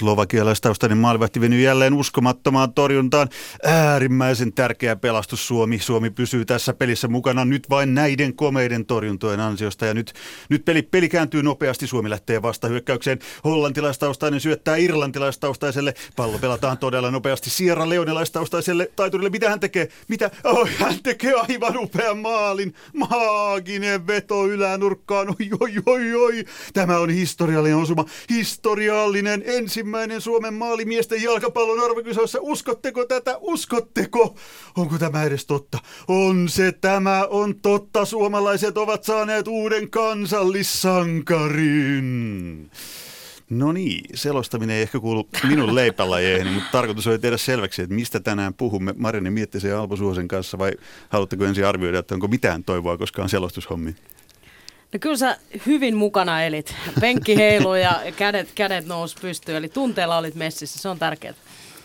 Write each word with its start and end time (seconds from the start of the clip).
Slovakialaistaustainen 0.00 0.98
maalivahti 0.98 1.40
venyi 1.40 1.62
jälleen 1.62 1.94
uskomattomaan 1.94 2.72
torjuntaan. 2.72 3.28
Äärimmäisen 3.64 4.52
tärkeä 4.52 4.96
pelastus 4.96 5.48
Suomi. 5.48 5.78
Suomi 5.78 6.10
pysyy 6.10 6.44
tässä 6.44 6.74
pelissä 6.74 7.08
mukana 7.08 7.44
nyt 7.44 7.70
vain 7.70 7.94
näiden 7.94 8.34
komeiden 8.34 8.86
torjuntojen 8.86 9.40
ansiosta. 9.40 9.86
Ja 9.86 9.94
nyt, 9.94 10.12
nyt 10.48 10.64
peli, 10.64 10.82
peli 10.82 11.08
kääntyy 11.08 11.42
nopeasti. 11.42 11.86
Suomi 11.86 12.10
lähtee 12.10 12.42
vastahyökkäykseen. 12.42 13.18
Hollantilaistaustainen 13.44 14.40
syöttää 14.40 14.76
irlantilaistaustaiselle. 14.76 15.94
Pallo 16.16 16.38
pelataan 16.38 16.78
todella 16.78 17.10
nopeasti 17.10 17.50
Sierra 17.50 17.88
Leonelaistaustaiselle 17.88 18.90
taiturille. 18.96 19.30
Mitä 19.30 19.50
hän 19.50 19.60
tekee? 19.60 19.88
Mitä? 20.08 20.30
Oh, 20.44 20.68
hän 20.78 20.94
tekee 21.02 21.32
aivan 21.34 21.78
upean 21.78 22.18
maalin. 22.18 22.74
Maaginen 22.94 24.06
veto 24.06 24.46
ylänurkkaan. 24.46 25.28
Oi, 25.28 25.50
oi, 25.60 25.72
oi, 25.86 26.14
oi. 26.14 26.44
Tämä 26.72 26.98
on 26.98 27.10
historiallinen 27.10 27.78
osuma. 27.78 28.04
Historiallinen 28.30 29.42
ensimmäinen 29.46 29.89
Suomen 30.18 30.54
maalimiesten 30.54 31.22
jalkapallon 31.22 31.84
arvokisoissa. 31.84 32.38
Uskotteko 32.42 33.04
tätä? 33.04 33.36
Uskotteko? 33.40 34.34
Onko 34.76 34.98
tämä 34.98 35.24
edes 35.24 35.46
totta? 35.46 35.78
On 36.08 36.48
se, 36.48 36.72
tämä 36.72 37.26
on 37.30 37.54
totta. 37.54 38.04
Suomalaiset 38.04 38.78
ovat 38.78 39.04
saaneet 39.04 39.48
uuden 39.48 39.90
kansallissankarin. 39.90 42.70
No 43.50 43.72
niin, 43.72 44.04
selostaminen 44.14 44.76
ei 44.76 44.82
ehkä 44.82 45.00
kuulu 45.00 45.28
minun 45.48 45.74
leipälajeihin, 45.74 46.52
mutta 46.52 46.68
tarkoitus 46.72 47.06
oli 47.06 47.18
tehdä 47.18 47.36
selväksi, 47.36 47.82
että 47.82 47.94
mistä 47.94 48.20
tänään 48.20 48.54
puhumme 48.54 48.94
Marini 48.96 49.30
Miettisen 49.30 49.70
ja 49.70 49.80
Alpo 49.80 49.96
Suosen 49.96 50.28
kanssa 50.28 50.58
vai 50.58 50.72
haluatteko 51.08 51.44
ensin 51.44 51.66
arvioida, 51.66 51.98
että 51.98 52.14
onko 52.14 52.28
mitään 52.28 52.64
toivoa 52.64 52.98
koskaan 52.98 53.28
selostushommiin? 53.28 53.96
No 54.92 54.98
kyllä 55.00 55.16
sä 55.16 55.38
hyvin 55.66 55.96
mukana 55.96 56.42
elit. 56.42 56.74
Penkki 57.00 57.36
heilu 57.36 57.74
ja 57.74 58.00
kädet, 58.16 58.48
kädet 58.54 58.86
nousi 58.86 59.16
pystyyn, 59.20 59.56
eli 59.56 59.68
tunteella 59.68 60.18
olit 60.18 60.34
messissä, 60.34 60.78
se 60.78 60.88
on 60.88 60.98
tärkeää. 60.98 61.34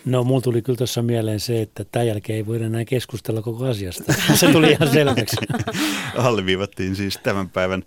No 0.05 0.23
mulla 0.23 0.41
tuli 0.41 0.61
kyllä 0.61 0.77
tuossa 0.77 1.01
mieleen 1.01 1.39
se, 1.39 1.61
että 1.61 1.85
tämän 1.91 2.07
jälkeen 2.07 2.37
ei 2.37 2.45
voida 2.45 2.65
enää 2.65 2.85
keskustella 2.85 3.41
koko 3.41 3.65
asiasta. 3.65 4.13
Se 4.39 4.51
tuli 4.51 4.71
ihan 4.71 4.91
selväksi. 4.91 5.37
Alleviivattiin 6.17 6.95
siis 6.95 7.19
tämän 7.23 7.49
päivän, 7.49 7.83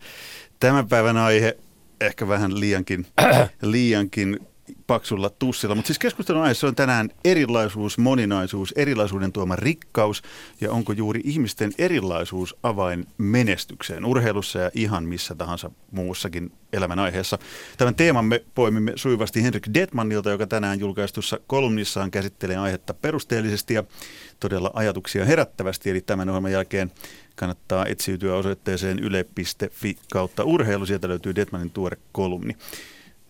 tämän 0.61 0.89
päivän 0.89 1.17
aihe 1.17 1.57
ehkä 2.01 2.29
vähän 2.29 2.61
liiankin, 2.61 3.07
liiankin 3.63 4.41
paksulla 4.89 5.31
tussilla. 5.31 5.75
Mutta 5.75 5.87
siis 5.87 5.99
keskustelun 5.99 6.43
aiheessa 6.43 6.67
on 6.67 6.75
tänään 6.75 7.09
erilaisuus, 7.25 7.99
moninaisuus, 7.99 8.73
erilaisuuden 8.77 9.33
tuoma 9.33 9.57
rikkaus 9.57 10.23
ja 10.61 10.73
onko 10.73 10.93
juuri 10.93 11.21
ihmisten 11.25 11.73
erilaisuus 11.79 12.57
avain 12.63 13.07
menestykseen 13.19 14.05
urheilussa 14.05 14.59
ja 14.59 14.71
ihan 14.75 15.05
missä 15.05 15.35
tahansa 15.35 15.71
muussakin 15.91 16.53
elämän 16.73 16.99
aiheessa. 16.99 17.39
Tämän 17.77 17.95
teeman 17.95 18.25
me 18.25 18.45
poimimme 18.55 18.93
sujuvasti 18.97 19.43
Henrik 19.43 19.67
Detmannilta, 19.75 20.31
joka 20.31 20.47
tänään 20.47 20.81
julkaistussa 20.81 21.41
kolumnissaan 21.47 22.11
käsittelee 22.11 22.57
aihetta 22.57 22.95
perusteellisesti 22.95 23.75
ja 23.75 23.85
todella 24.41 24.71
ajatuksia 24.75 25.25
herättävästi. 25.25 25.91
Eli 25.91 26.01
tämän 26.01 26.29
ohjelman 26.29 26.53
jälkeen 26.53 26.93
kannattaa 27.37 27.87
etsiytyä 27.87 28.35
osoitteeseen 28.35 28.99
yle.fi 28.99 29.97
kautta 30.13 30.45
urheilu. 30.45 30.87
Sieltä 30.87 31.09
löytyy 31.09 31.35
Detmanin 31.35 31.71
tuore 31.71 31.97
kolumni. 32.13 32.57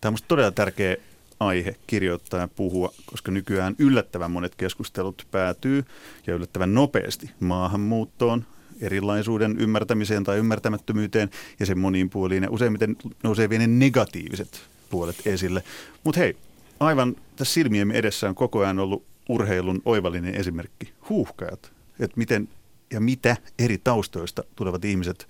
Tämä 0.01 0.11
on 0.11 0.19
todella 0.29 0.51
tärkeä 0.51 0.97
aihe 1.41 1.77
kirjoittaa 1.87 2.41
ja 2.41 2.49
puhua, 2.49 2.93
koska 3.07 3.31
nykyään 3.31 3.75
yllättävän 3.79 4.31
monet 4.31 4.55
keskustelut 4.55 5.27
päätyy 5.31 5.85
ja 6.27 6.35
yllättävän 6.35 6.75
nopeasti 6.75 7.31
maahanmuuttoon, 7.41 8.45
erilaisuuden 8.81 9.57
ymmärtämiseen 9.61 10.25
tai 10.25 10.39
ymmärtämättömyyteen 10.39 11.31
ja 11.61 11.67
sen 11.67 11.79
moniin 11.79 12.11
puoliin 12.11 12.43
ja 12.43 12.51
useimmiten 12.51 12.97
nousee 13.23 13.51
vielä 13.51 13.67
ne 13.67 13.87
negatiiviset 13.87 14.61
puolet 14.91 15.27
esille. 15.27 15.63
Mutta 16.05 16.21
hei, 16.21 16.37
aivan 16.81 17.17
tässä 17.37 17.55
silmiemme 17.55 17.95
edessä 17.95 18.29
on 18.29 18.35
koko 18.35 18.59
ajan 18.61 18.79
ollut 18.79 19.05
urheilun 19.29 19.83
oivallinen 19.85 20.35
esimerkki, 20.35 20.93
huuhkajat, 21.09 21.73
että 22.01 22.17
miten 22.17 22.49
ja 22.93 23.01
mitä 23.01 23.37
eri 23.59 23.79
taustoista 23.79 24.45
tulevat 24.57 24.85
ihmiset 24.85 25.29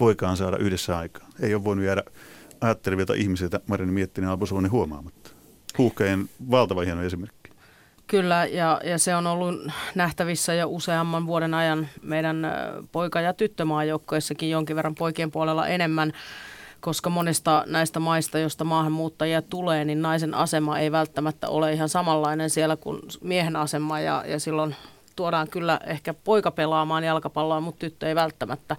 voikaan 0.00 0.36
saada 0.36 0.56
yhdessä 0.56 0.98
aikaan. 0.98 1.32
Ei 1.40 1.54
ole 1.54 1.64
voinut 1.64 1.84
jäädä 1.84 2.02
ajattelevilta 2.60 3.14
ihmisiltä 3.14 3.60
Marini 3.66 3.92
Miettinen 3.92 4.30
Alpo 4.30 4.46
huomaamatta 4.70 5.31
huuhkajien 5.78 6.28
valtava 6.50 6.80
hieno 6.80 7.02
esimerkki. 7.02 7.42
Kyllä, 8.06 8.46
ja, 8.46 8.80
ja 8.84 8.98
se 8.98 9.16
on 9.16 9.26
ollut 9.26 9.54
nähtävissä 9.94 10.54
jo 10.54 10.68
useamman 10.68 11.26
vuoden 11.26 11.54
ajan 11.54 11.88
meidän 12.02 12.46
poika- 12.92 13.20
ja 13.20 13.32
tyttömaajoukkoissakin 13.32 14.50
jonkin 14.50 14.76
verran 14.76 14.94
poikien 14.94 15.30
puolella 15.30 15.68
enemmän, 15.68 16.12
koska 16.80 17.10
monista 17.10 17.64
näistä 17.66 18.00
maista, 18.00 18.38
joista 18.38 18.64
maahanmuuttajia 18.64 19.42
tulee, 19.42 19.84
niin 19.84 20.02
naisen 20.02 20.34
asema 20.34 20.78
ei 20.78 20.92
välttämättä 20.92 21.48
ole 21.48 21.72
ihan 21.72 21.88
samanlainen 21.88 22.50
siellä 22.50 22.76
kuin 22.76 23.00
miehen 23.20 23.56
asema, 23.56 24.00
ja, 24.00 24.24
ja 24.26 24.40
silloin 24.40 24.76
tuodaan 25.22 25.48
kyllä 25.48 25.80
ehkä 25.86 26.14
poika 26.14 26.50
pelaamaan 26.50 27.04
jalkapalloa, 27.04 27.60
mutta 27.60 27.78
tyttö 27.78 28.08
ei 28.08 28.14
välttämättä. 28.14 28.76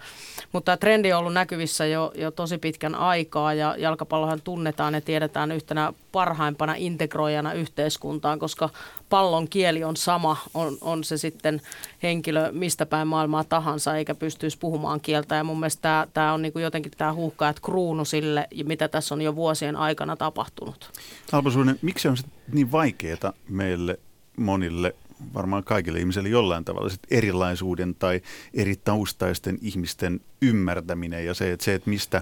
Mutta 0.51 0.65
tämä 0.65 0.77
trendi 0.77 1.13
on 1.13 1.19
ollut 1.19 1.33
näkyvissä 1.33 1.85
jo, 1.85 2.11
jo 2.15 2.31
tosi 2.31 2.57
pitkän 2.57 2.95
aikaa 2.95 3.53
ja 3.53 3.75
jalkapallohan 3.77 4.41
tunnetaan 4.41 4.93
ja 4.93 5.01
tiedetään 5.01 5.51
yhtenä 5.51 5.93
parhaimpana 6.11 6.75
integroijana 6.77 7.53
yhteiskuntaan, 7.53 8.39
koska 8.39 8.69
pallon 9.09 9.47
kieli 9.47 9.83
on 9.83 9.97
sama, 9.97 10.37
on, 10.53 10.77
on 10.81 11.03
se 11.03 11.17
sitten 11.17 11.61
henkilö 12.03 12.51
mistä 12.51 12.85
päin 12.85 13.07
maailmaa 13.07 13.43
tahansa, 13.43 13.97
eikä 13.97 14.15
pystyisi 14.15 14.57
puhumaan 14.57 15.01
kieltä. 15.01 15.35
Ja 15.35 15.43
mun 15.43 15.59
mielestä 15.59 16.07
tämä, 16.13 16.33
on 16.33 16.41
niin 16.41 16.53
kuin 16.53 16.63
jotenkin 16.63 16.91
tämä 16.97 17.13
huuhkajat 17.13 17.59
kruunu 17.59 18.05
sille, 18.05 18.47
mitä 18.63 18.87
tässä 18.87 19.15
on 19.15 19.21
jo 19.21 19.35
vuosien 19.35 19.75
aikana 19.75 20.15
tapahtunut. 20.15 20.91
Alpo 21.31 21.49
miksi 21.81 22.07
on 22.07 22.17
se 22.17 22.23
niin 22.53 22.71
vaikeaa 22.71 23.33
meille 23.49 23.99
monille 24.37 24.95
varmaan 25.33 25.63
kaikille 25.63 25.99
ihmisille 25.99 26.29
jollain 26.29 26.65
tavalla 26.65 26.89
sit 26.89 27.01
erilaisuuden 27.11 27.95
tai 27.95 28.21
eri 28.53 28.75
taustaisten 28.75 29.57
ihmisten 29.61 30.19
ymmärtäminen 30.41 31.25
ja 31.25 31.33
se, 31.33 31.51
että, 31.51 31.65
se, 31.65 31.73
että 31.73 31.89
mistä, 31.89 32.21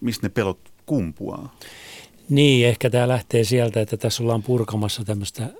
mistä 0.00 0.26
ne 0.26 0.30
pelot 0.30 0.58
kumpuaa. 0.86 1.56
Niin, 2.28 2.66
ehkä 2.66 2.90
tämä 2.90 3.08
lähtee 3.08 3.44
sieltä, 3.44 3.80
että 3.80 3.96
tässä 3.96 4.22
ollaan 4.22 4.42
purkamassa 4.42 5.04
tämmöistä 5.04 5.50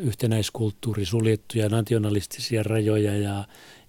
yhtenäiskulttuuri, 0.00 1.04
suljettuja 1.04 1.68
nationalistisia 1.68 2.62
rajoja 2.62 3.16
ja, 3.16 3.44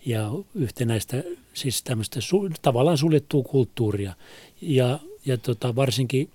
ja 0.06 0.32
yhtenäistä, 0.56 1.24
siis 1.54 1.84
tämmöistä 1.84 2.22
su, 2.22 2.50
tavallaan 2.62 2.98
suljettua 2.98 3.44
kulttuuria. 3.44 4.14
Ja, 4.62 5.00
ja 5.26 5.38
tota, 5.38 5.76
varsinkin 5.76 6.30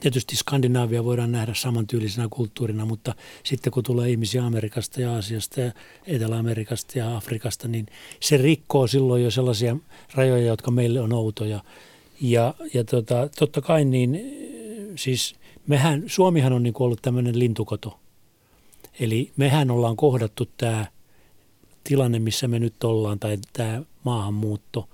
Tietysti 0.00 0.36
Skandinaavia 0.36 1.04
voidaan 1.04 1.32
nähdä 1.32 1.54
samantyylisenä 1.54 2.28
kulttuurina, 2.30 2.86
mutta 2.86 3.14
sitten 3.44 3.72
kun 3.72 3.82
tulee 3.82 4.10
ihmisiä 4.10 4.46
Amerikasta 4.46 5.00
ja 5.00 5.12
Aasiasta 5.12 5.60
ja 5.60 5.72
Etelä-Amerikasta 6.06 6.98
ja 6.98 7.16
Afrikasta, 7.16 7.68
niin 7.68 7.86
se 8.20 8.36
rikkoo 8.36 8.86
silloin 8.86 9.24
jo 9.24 9.30
sellaisia 9.30 9.76
rajoja, 10.14 10.46
jotka 10.46 10.70
meille 10.70 11.00
on 11.00 11.12
outoja. 11.12 11.60
Ja, 12.20 12.54
ja 12.74 12.84
tota, 12.84 13.28
totta 13.38 13.60
kai 13.60 13.84
niin, 13.84 14.20
siis 14.96 15.34
mehän, 15.66 16.02
Suomihan 16.06 16.52
on 16.52 16.62
niin 16.62 16.74
ollut 16.78 17.02
tämmöinen 17.02 17.38
lintukoto. 17.38 17.98
Eli 19.00 19.32
mehän 19.36 19.70
ollaan 19.70 19.96
kohdattu 19.96 20.48
tämä 20.56 20.86
tilanne, 21.84 22.18
missä 22.18 22.48
me 22.48 22.58
nyt 22.58 22.84
ollaan, 22.84 23.18
tai 23.18 23.38
tämä 23.52 23.82
maahanmuutto, 24.04 24.88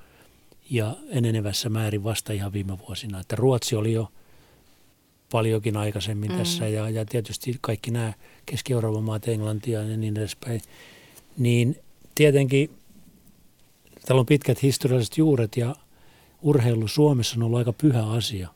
ja 0.70 0.96
enenevässä 1.08 1.68
määrin 1.68 2.04
vasta 2.04 2.32
ihan 2.32 2.52
viime 2.52 2.78
vuosina. 2.78 3.20
Että 3.20 3.36
Ruotsi 3.36 3.76
oli 3.76 3.92
jo– 3.92 4.08
paljonkin 5.32 5.76
aikaisemmin 5.76 6.32
mm. 6.32 6.38
tässä 6.38 6.68
ja, 6.68 6.91
ja 6.91 7.04
tietysti 7.04 7.58
kaikki 7.60 7.91
nämä 7.91 8.12
Keski-Euroopan 8.46 9.04
maat, 9.04 9.28
Englantia 9.28 9.82
ja 9.82 9.96
niin 9.96 10.16
edespäin, 10.16 10.60
niin 11.38 11.76
tietenkin 12.14 12.70
täällä 14.06 14.20
on 14.20 14.26
pitkät 14.26 14.62
historialliset 14.62 15.18
juuret 15.18 15.56
ja 15.56 15.74
urheilu 16.42 16.88
Suomessa 16.88 17.36
on 17.36 17.42
ollut 17.42 17.58
aika 17.58 17.72
pyhä 17.72 18.06
asia. 18.06 18.48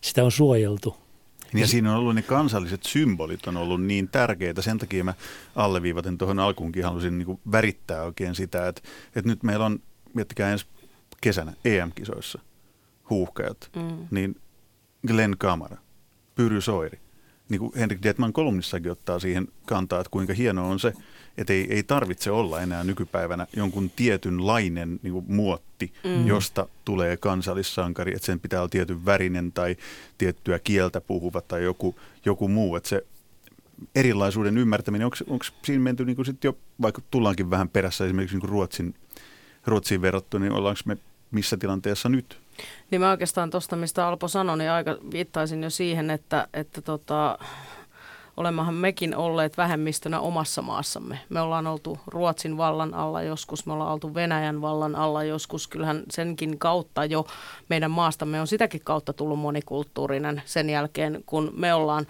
Sitä 0.00 0.24
on 0.24 0.32
suojeltu. 0.32 0.96
Niin 1.52 1.60
ja 1.60 1.66
siinä 1.66 1.92
on 1.92 1.98
ollut 1.98 2.14
ne 2.14 2.22
kansalliset 2.22 2.82
symbolit 2.82 3.46
on 3.46 3.56
ollut 3.56 3.82
niin 3.82 4.08
tärkeitä. 4.08 4.62
Sen 4.62 4.78
takia 4.78 5.04
mä 5.04 5.14
alleviivaten 5.56 6.18
tuohon 6.18 6.38
alkuunkin 6.38 6.84
halusin 6.84 7.18
niin 7.18 7.40
värittää 7.52 8.02
oikein 8.02 8.34
sitä, 8.34 8.68
että, 8.68 8.82
että 9.16 9.30
nyt 9.30 9.42
meillä 9.42 9.66
on, 9.66 9.80
miettikää 10.14 10.52
ensi 10.52 10.66
kesänä 11.20 11.52
EM-kisoissa 11.64 12.38
huuhkajat, 13.10 13.70
mm. 13.76 14.08
niin 14.10 14.36
Glenn 15.06 15.34
Kamara, 15.38 15.76
Pyry 16.34 16.60
Soiri. 16.60 16.98
Niin 17.48 17.58
kuin 17.58 17.72
Henrik 17.76 18.02
Detman 18.02 18.32
kolumnissakin 18.32 18.92
ottaa 18.92 19.18
siihen 19.18 19.48
kantaa, 19.66 20.00
että 20.00 20.10
kuinka 20.10 20.32
hieno 20.32 20.70
on 20.70 20.80
se, 20.80 20.92
että 21.38 21.52
ei, 21.52 21.66
ei 21.70 21.82
tarvitse 21.82 22.30
olla 22.30 22.60
enää 22.60 22.84
nykypäivänä 22.84 23.46
jonkun 23.56 23.90
tietynlainen 23.90 25.00
niin 25.02 25.12
kuin 25.12 25.24
muotti, 25.28 25.92
mm. 26.04 26.26
josta 26.26 26.68
tulee 26.84 27.16
kansallissankari, 27.16 28.12
että 28.14 28.26
sen 28.26 28.40
pitää 28.40 28.60
olla 28.60 28.68
tietyn 28.68 29.04
värinen 29.04 29.52
tai 29.52 29.76
tiettyä 30.18 30.58
kieltä 30.58 31.00
puhuva 31.00 31.40
tai 31.40 31.64
joku, 31.64 31.94
joku 32.24 32.48
muu, 32.48 32.76
että 32.76 32.88
se 32.88 33.06
erilaisuuden 33.94 34.58
ymmärtäminen, 34.58 35.06
onko 35.26 35.44
siinä 35.64 35.82
menty 35.82 36.04
niin 36.04 36.16
kuin 36.16 36.26
sit 36.26 36.44
jo, 36.44 36.58
vaikka 36.82 37.02
tullaankin 37.10 37.50
vähän 37.50 37.68
perässä 37.68 38.04
esimerkiksi 38.04 38.36
niin 38.36 38.40
kuin 38.40 38.50
Ruotsin, 38.50 38.94
Ruotsiin 39.66 40.02
verrattuna, 40.02 40.44
niin 40.44 40.52
ollaanko 40.52 40.80
me 40.84 40.96
missä 41.30 41.56
tilanteessa 41.56 42.08
nyt 42.08 42.38
Niin 42.90 43.00
mä 43.00 43.10
oikeastaan 43.10 43.50
tuosta, 43.50 43.76
mistä 43.76 44.08
Alpo 44.08 44.28
sanoi, 44.28 44.58
niin 44.58 44.70
aika 44.70 44.96
viittaisin 45.12 45.62
jo 45.62 45.70
siihen, 45.70 46.10
että, 46.10 46.48
että 46.54 46.82
tota, 46.82 47.38
olemmehan 48.36 48.74
mekin 48.74 49.16
olleet 49.16 49.56
vähemmistönä 49.56 50.20
omassa 50.20 50.62
maassamme. 50.62 51.18
Me 51.28 51.40
ollaan 51.40 51.66
oltu 51.66 51.98
Ruotsin 52.06 52.56
vallan 52.56 52.94
alla 52.94 53.22
joskus, 53.22 53.66
me 53.66 53.72
ollaan 53.72 53.92
oltu 53.92 54.14
Venäjän 54.14 54.60
vallan 54.60 54.96
alla 54.96 55.24
joskus. 55.24 55.68
Kyllähän 55.68 56.02
senkin 56.10 56.58
kautta 56.58 57.04
jo 57.04 57.26
meidän 57.68 57.90
maastamme 57.90 58.40
on 58.40 58.46
sitäkin 58.46 58.80
kautta 58.84 59.12
tullut 59.12 59.38
monikulttuurinen 59.38 60.42
sen 60.44 60.70
jälkeen, 60.70 61.22
kun 61.26 61.52
me 61.56 61.74
ollaan 61.74 62.06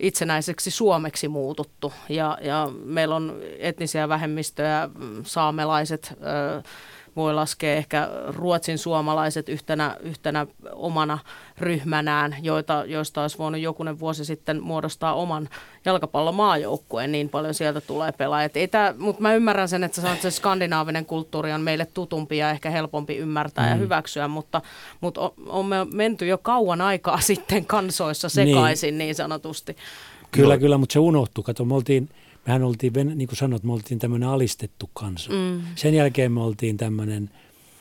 itsenäiseksi 0.00 0.70
Suomeksi 0.70 1.28
muututtu. 1.28 1.92
Ja, 2.08 2.38
ja 2.42 2.68
meillä 2.84 3.16
on 3.16 3.40
etnisiä 3.58 4.08
vähemmistöjä, 4.08 4.88
saamelaiset, 5.22 6.14
ö, 6.22 6.62
voi 7.16 7.34
laskea 7.34 7.74
ehkä 7.74 8.08
ruotsin 8.28 8.78
suomalaiset 8.78 9.48
yhtenä, 9.48 9.96
yhtenä 10.00 10.46
omana 10.72 11.18
ryhmänään, 11.58 12.36
joita, 12.42 12.84
joista 12.86 13.22
olisi 13.22 13.38
voinut 13.38 13.60
jokunen 13.60 14.00
vuosi 14.00 14.24
sitten 14.24 14.62
muodostaa 14.62 15.14
oman 15.14 15.48
jalkapallomaajoukkueen, 15.84 17.12
niin 17.12 17.28
paljon 17.28 17.54
sieltä 17.54 17.80
tulee 17.80 18.12
pelaajat. 18.12 18.52
Mutta 18.98 19.22
mä 19.22 19.34
ymmärrän 19.34 19.68
sen, 19.68 19.84
että 19.84 20.00
sanot, 20.00 20.14
että 20.14 20.30
se 20.30 20.36
skandinaavinen 20.36 21.06
kulttuuri 21.06 21.52
on 21.52 21.60
meille 21.60 21.86
tutumpi 21.94 22.38
ja 22.38 22.50
ehkä 22.50 22.70
helpompi 22.70 23.16
ymmärtää 23.16 23.64
mm. 23.64 23.70
ja 23.70 23.76
hyväksyä, 23.76 24.28
mutta, 24.28 24.62
mutta 25.00 25.20
on, 25.20 25.32
on 25.46 25.66
me 25.66 25.76
menty 25.92 26.26
jo 26.26 26.38
kauan 26.38 26.80
aikaa 26.80 27.20
sitten 27.30 27.66
kansoissa 27.66 28.28
sekaisin 28.28 28.98
niin, 28.98 28.98
niin 28.98 29.14
sanotusti. 29.14 29.76
Kyllä, 30.30 30.58
kyllä, 30.58 30.78
mutta 30.78 30.92
se 30.92 30.98
unohtui. 30.98 31.44
Kato, 31.44 31.64
me 31.64 31.74
oltiin– 31.74 32.08
mehän 32.46 32.62
oltiin, 32.62 32.92
niin 33.14 33.28
kuin 33.28 33.36
sanot, 33.36 33.62
me 33.62 33.72
oltiin 33.72 33.98
tämmöinen 33.98 34.28
alistettu 34.28 34.90
kansa. 34.92 35.30
Mm. 35.30 35.62
Sen 35.74 35.94
jälkeen 35.94 36.32
me 36.32 36.40
oltiin 36.40 36.76
tämmöinen 36.76 37.30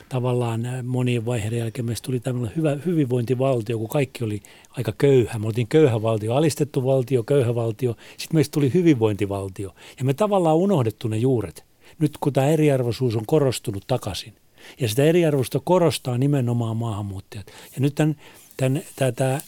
tavallaan 0.09 0.65
äh, 0.65 0.83
monien 0.83 1.25
vaiheiden 1.25 1.59
jälkeen 1.59 1.85
meistä 1.85 2.05
tuli 2.05 2.19
tämmöinen 2.19 2.55
hyvä 2.55 2.77
hyvinvointivaltio, 2.85 3.77
kun 3.77 3.89
kaikki 3.89 4.23
oli 4.23 4.41
aika 4.71 4.93
köyhä. 4.97 5.39
Me 5.39 5.47
oltiin 5.47 5.67
köyhä 5.67 6.01
valtio, 6.01 6.35
alistettu 6.35 6.85
valtio, 6.85 7.23
köyhä 7.23 7.55
valtio. 7.55 7.95
Sitten 8.17 8.35
meistä 8.35 8.53
tuli 8.53 8.73
hyvinvointivaltio. 8.73 9.75
Ja 9.99 10.05
me 10.05 10.13
tavallaan 10.13 10.57
unohdettu 10.57 11.07
ne 11.07 11.17
juuret. 11.17 11.63
Nyt 11.99 12.17
kun 12.19 12.33
tämä 12.33 12.47
eriarvoisuus 12.47 13.15
on 13.15 13.25
korostunut 13.25 13.83
takaisin. 13.87 14.33
Ja 14.79 14.89
sitä 14.89 15.03
eriarvoista 15.03 15.59
korostaa 15.63 16.17
nimenomaan 16.17 16.77
maahanmuuttajat. 16.77 17.47
Ja 17.47 17.81
nyt 17.81 17.95
tämän, 17.95 18.15
tämän, 18.57 18.81
tämä, 18.95 19.11
tämä, 19.11 19.39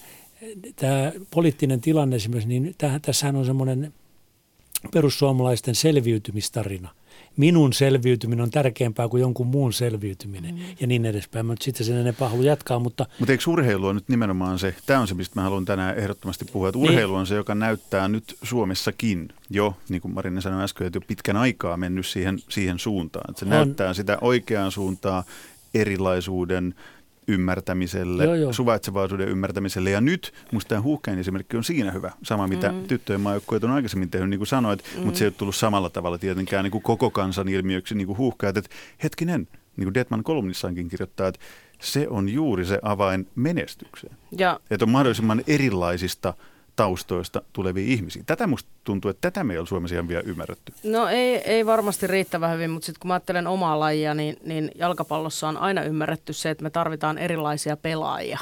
tämä 0.75 1.11
poliittinen 1.31 1.81
tilanne 1.81 2.15
esimerkiksi, 2.15 2.49
niin 2.49 2.75
tässähän 3.01 3.35
on 3.35 3.45
semmoinen 3.45 3.93
perussuomalaisten 4.93 5.75
selviytymistarina. 5.75 6.89
Minun 7.37 7.73
selviytyminen 7.73 8.43
on 8.43 8.51
tärkeämpää 8.51 9.07
kuin 9.07 9.21
jonkun 9.21 9.47
muun 9.47 9.73
selviytyminen 9.73 10.55
mm. 10.55 10.61
ja 10.79 10.87
niin 10.87 11.05
edespäin. 11.05 11.45
Mutta 11.45 11.63
sitten 11.63 11.85
sen 11.85 11.97
enempää 11.97 12.29
halua 12.29 12.43
jatkaa. 12.43 12.79
Mutta 12.79 13.05
Mut 13.19 13.29
eikö 13.29 13.43
urheilu 13.47 13.87
on 13.87 13.95
nyt 13.95 14.09
nimenomaan 14.09 14.59
se, 14.59 14.75
tämä 14.85 14.99
on 14.99 15.07
se, 15.07 15.13
mistä 15.13 15.39
mä 15.39 15.43
haluan 15.43 15.65
tänään 15.65 15.97
ehdottomasti 15.97 16.45
puhua, 16.45 16.69
että 16.69 16.79
niin. 16.79 16.89
urheilu 16.89 17.15
on 17.15 17.27
se, 17.27 17.35
joka 17.35 17.55
näyttää 17.55 18.07
nyt 18.07 18.37
Suomessakin 18.43 19.29
jo, 19.49 19.77
niin 19.89 20.01
kuin 20.01 20.13
Marinne 20.13 20.41
sanoi 20.41 20.63
äsken, 20.63 20.87
että 20.87 20.97
jo 20.97 21.01
pitkän 21.07 21.37
aikaa 21.37 21.77
mennyt 21.77 22.05
siihen, 22.05 22.39
siihen 22.49 22.79
suuntaan. 22.79 23.31
Että 23.31 23.39
se 23.39 23.45
on. 23.45 23.49
näyttää 23.49 23.93
sitä 23.93 24.17
oikeaan 24.21 24.71
suuntaan 24.71 25.23
erilaisuuden, 25.73 26.75
ymmärtämiselle, 27.27 28.23
joo, 28.23 28.35
joo. 28.35 28.53
suvaitsevaisuuden 28.53 29.29
ymmärtämiselle. 29.29 29.89
Ja 29.91 30.01
nyt 30.01 30.33
musta 30.51 30.69
tämä 30.69 30.81
huuhkeen 30.81 31.19
esimerkki 31.19 31.57
on 31.57 31.63
siinä 31.63 31.91
hyvä. 31.91 32.11
Sama 32.23 32.47
mitä 32.47 32.71
mm. 32.71 32.83
tyttöjen 32.83 33.21
maajoukkueet 33.21 33.63
on 33.63 33.71
aikaisemmin 33.71 34.09
tehnyt, 34.09 34.29
niin 34.29 34.39
kuin 34.39 34.47
sanoit, 34.47 34.83
mm. 34.97 35.03
mutta 35.03 35.17
se 35.17 35.25
ei 35.25 35.27
ole 35.27 35.33
tullut 35.37 35.55
samalla 35.55 35.89
tavalla 35.89 36.17
tietenkään 36.17 36.63
niin 36.63 36.71
kuin 36.71 36.81
koko 36.81 37.11
kansan 37.11 37.47
ilmiöksi 37.47 37.95
niin 37.95 38.07
kuin 38.07 38.17
huuhkajat. 38.17 38.57
Että 38.57 38.69
hetkinen, 39.03 39.47
niin 39.77 39.85
kuin 39.85 39.93
Detman 39.93 40.23
kolumnissaankin 40.23 40.89
kirjoittaa, 40.89 41.27
että 41.27 41.41
se 41.81 42.07
on 42.09 42.29
juuri 42.29 42.65
se 42.65 42.79
avain 42.81 43.27
menestykseen. 43.35 44.17
Ja. 44.37 44.59
Että 44.71 44.85
on 44.85 44.91
mahdollisimman 44.91 45.43
erilaisista– 45.47 46.33
taustoista 46.75 47.41
tulevia 47.53 47.87
ihmisiä. 47.87 48.23
Tätä 48.25 48.47
musta 48.47 48.69
tuntuu, 48.83 49.11
että 49.11 49.31
tätä 49.31 49.43
me 49.43 49.53
ei 49.53 49.59
ole 49.59 49.67
Suomessa 49.67 49.95
ihan 49.95 50.07
vielä 50.07 50.23
ymmärretty. 50.25 50.73
No 50.83 51.07
ei, 51.07 51.35
ei 51.35 51.65
varmasti 51.65 52.07
riittävän 52.07 52.53
hyvin, 52.53 52.69
mutta 52.71 52.85
sitten 52.85 52.99
kun 52.99 53.07
mä 53.07 53.13
ajattelen 53.13 53.47
omaa 53.47 53.79
lajia, 53.79 54.13
niin, 54.13 54.37
niin 54.45 54.71
jalkapallossa 54.75 55.47
on 55.47 55.57
aina 55.57 55.83
ymmärretty 55.83 56.33
se, 56.33 56.49
että 56.49 56.63
me 56.63 56.69
tarvitaan 56.69 57.17
erilaisia 57.17 57.77
pelaajia. 57.77 58.39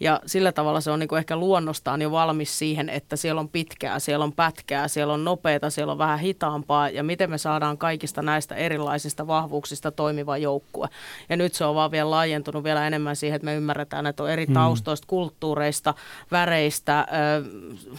Ja 0.00 0.20
sillä 0.26 0.52
tavalla 0.52 0.80
se 0.80 0.90
on 0.90 0.98
niin 0.98 1.08
kuin 1.08 1.18
ehkä 1.18 1.36
luonnostaan 1.36 2.02
jo 2.02 2.10
valmis 2.10 2.58
siihen, 2.58 2.88
että 2.88 3.16
siellä 3.16 3.40
on 3.40 3.48
pitkää, 3.48 3.98
siellä 3.98 4.24
on 4.24 4.32
pätkää, 4.32 4.88
siellä 4.88 5.14
on 5.14 5.24
nopeita, 5.24 5.70
siellä 5.70 5.92
on 5.92 5.98
vähän 5.98 6.18
hitaampaa 6.18 6.88
ja 6.88 7.02
miten 7.02 7.30
me 7.30 7.38
saadaan 7.38 7.78
kaikista 7.78 8.22
näistä 8.22 8.54
erilaisista 8.54 9.26
vahvuuksista 9.26 9.90
toimiva 9.90 10.36
joukkue. 10.36 10.88
Ja 11.28 11.36
nyt 11.36 11.54
se 11.54 11.64
on 11.64 11.74
vaan 11.74 11.90
vielä 11.90 12.10
laajentunut 12.10 12.64
vielä 12.64 12.86
enemmän 12.86 13.16
siihen, 13.16 13.36
että 13.36 13.44
me 13.44 13.54
ymmärretään, 13.54 14.06
että 14.06 14.22
on 14.22 14.30
eri 14.30 14.46
mm. 14.46 14.54
taustoista, 14.54 15.06
kulttuureista, 15.06 15.94
väreistä, 16.30 17.06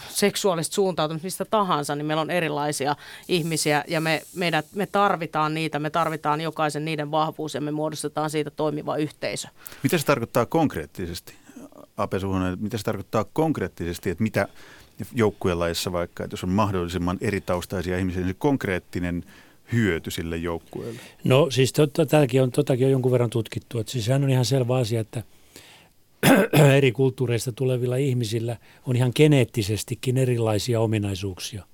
seksuaalista 0.08 0.74
suuntautumista, 0.74 1.26
mistä 1.26 1.44
tahansa, 1.44 1.94
niin 1.94 2.06
meillä 2.06 2.20
on 2.20 2.30
erilaisia 2.30 2.96
ihmisiä 3.28 3.84
ja 3.88 4.00
me, 4.00 4.22
meidät, 4.34 4.66
me 4.74 4.86
tarvitaan 4.86 5.54
niitä, 5.54 5.78
me 5.78 5.90
tarvitaan 5.90 6.40
jokaisen 6.40 6.84
niiden 6.84 7.10
vahvuus 7.10 7.54
ja 7.54 7.60
me 7.60 7.70
muodostetaan 7.70 8.30
siitä 8.30 8.50
toimiva 8.50 8.96
yhteisö. 8.96 9.48
Mitä 9.82 9.98
se 9.98 10.06
tarkoittaa 10.06 10.46
konkreettisesti? 10.46 11.34
Ape 11.96 12.18
Suhonen, 12.18 12.58
mitä 12.60 12.78
se 12.78 12.84
tarkoittaa 12.84 13.24
konkreettisesti, 13.32 14.10
että 14.10 14.22
mitä 14.22 14.48
joukkueen 15.14 15.58
lajissa 15.58 15.92
vaikka, 15.92 16.24
että 16.24 16.34
jos 16.34 16.44
on 16.44 16.50
mahdollisimman 16.50 17.18
eri 17.20 17.40
taustaisia 17.40 17.98
ihmisiä, 17.98 18.20
niin 18.20 18.28
se 18.28 18.36
konkreettinen 18.38 19.24
hyöty 19.72 20.10
sille 20.10 20.36
joukkueelle? 20.36 21.00
No 21.24 21.50
siis 21.50 21.72
tämäkin 22.08 22.42
on, 22.42 22.50
totakin 22.50 22.86
on 22.86 22.92
jonkun 22.92 23.12
verran 23.12 23.30
tutkittu. 23.30 23.78
Että 23.78 23.92
siis 23.92 24.04
sehän 24.04 24.24
on 24.24 24.30
ihan 24.30 24.44
selvä 24.44 24.76
asia, 24.76 25.00
että– 25.00 25.22
eri 26.76 26.92
kulttuureista 26.92 27.52
tulevilla 27.52 27.96
ihmisillä 27.96 28.56
on 28.86 28.96
ihan 28.96 29.12
geneettisestikin 29.14 30.16
erilaisia 30.16 30.80
ominaisuuksia. 30.80 31.64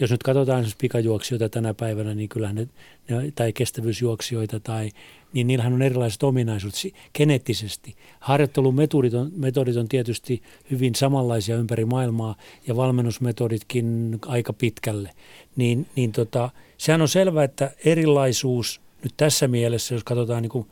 Jos 0.00 0.10
nyt 0.10 0.22
katsotaan 0.22 0.58
esimerkiksi 0.58 0.78
pikajuoksijoita 0.80 1.48
tänä 1.48 1.74
päivänä, 1.74 2.14
niin 2.14 2.28
kyllähän 2.28 2.56
ne, 2.56 2.68
ne 3.08 3.32
tai 3.34 3.52
kestävyysjuoksijoita, 3.52 4.60
tai, 4.60 4.90
niin 5.32 5.46
niillähän 5.46 5.72
on 5.72 5.82
erilaiset 5.82 6.22
ominaisuudet 6.22 6.94
geneettisesti. 7.14 7.96
Harjoittelumetodit 8.20 9.14
on, 9.14 9.32
metodit 9.36 9.76
on 9.76 9.88
tietysti 9.88 10.42
hyvin 10.70 10.94
samanlaisia 10.94 11.56
ympäri 11.56 11.84
maailmaa 11.84 12.36
ja 12.66 12.76
valmennusmetoditkin 12.76 14.18
aika 14.26 14.52
pitkälle. 14.52 15.10
Niin, 15.56 15.86
niin 15.96 16.12
tota, 16.12 16.50
sehän 16.78 17.02
on 17.02 17.08
selvää, 17.08 17.44
että 17.44 17.70
erilaisuus 17.84 18.80
nyt 19.04 19.14
tässä 19.16 19.48
mielessä, 19.48 19.94
jos 19.94 20.04
katsotaan 20.04 20.42
niin 20.42 20.50
kuin 20.50 20.66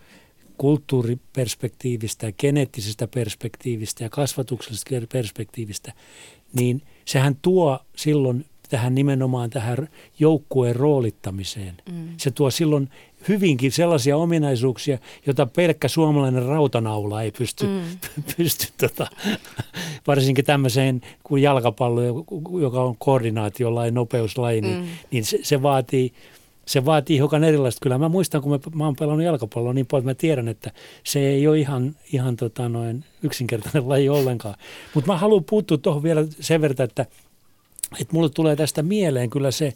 kulttuuriperspektiivistä 0.58 2.26
ja 2.26 2.32
geneettisestä 2.32 3.08
perspektiivistä 3.08 4.04
ja 4.04 4.10
kasvatuksellisesta 4.10 4.90
perspektiivistä, 5.12 5.92
niin 6.52 6.82
sehän 7.04 7.36
tuo 7.42 7.78
silloin 7.96 8.44
tähän 8.68 8.94
nimenomaan 8.94 9.50
tähän 9.50 9.88
joukkueen 10.18 10.76
roolittamiseen. 10.76 11.74
Mm. 11.92 12.08
Se 12.16 12.30
tuo 12.30 12.50
silloin 12.50 12.90
hyvinkin 13.28 13.72
sellaisia 13.72 14.16
ominaisuuksia, 14.16 14.98
joita 15.26 15.46
pelkkä 15.46 15.88
suomalainen 15.88 16.46
rautanaula 16.46 17.22
ei 17.22 17.30
pysty, 17.30 17.66
mm. 17.66 17.82
pysty 18.36 18.66
tota, 18.80 19.06
varsinkin 20.06 20.44
tämmöiseen 20.44 21.00
kuin 21.22 21.42
jalkapallo, 21.42 22.00
joka 22.60 22.82
on 22.82 22.96
koordinaatiolla 22.98 23.86
ja 23.86 23.92
nopeuslaji, 23.92 24.60
niin, 24.60 24.78
mm. 24.78 24.88
niin 25.10 25.24
se, 25.24 25.38
se 25.42 25.62
vaatii 25.62 26.12
se 26.66 26.84
vaatii 26.84 27.18
hiukan 27.18 27.44
erilaista. 27.44 27.80
Kyllä 27.82 27.98
mä 27.98 28.08
muistan, 28.08 28.42
kun 28.42 28.52
mä, 28.52 28.58
mä 28.74 28.84
oon 28.84 28.96
pelannut 28.96 29.24
jalkapalloa 29.24 29.72
niin 29.72 29.86
paljon, 29.86 30.10
että 30.10 30.10
mä 30.10 30.20
tiedän, 30.20 30.48
että 30.48 30.70
se 31.04 31.20
ei 31.20 31.48
ole 31.48 31.58
ihan, 31.58 31.96
ihan 32.12 32.36
tota 32.36 32.68
noin 32.68 33.04
yksinkertainen 33.22 33.88
laji 33.88 34.08
ollenkaan. 34.08 34.54
Mutta 34.94 35.12
mä 35.12 35.18
haluan 35.18 35.44
puuttua 35.44 35.78
tuohon 35.78 36.02
vielä 36.02 36.24
sen 36.40 36.60
verran, 36.60 36.84
että, 36.84 37.06
että 38.00 38.14
mulle 38.14 38.28
tulee 38.28 38.56
tästä 38.56 38.82
mieleen 38.82 39.30
kyllä 39.30 39.50
se, 39.50 39.72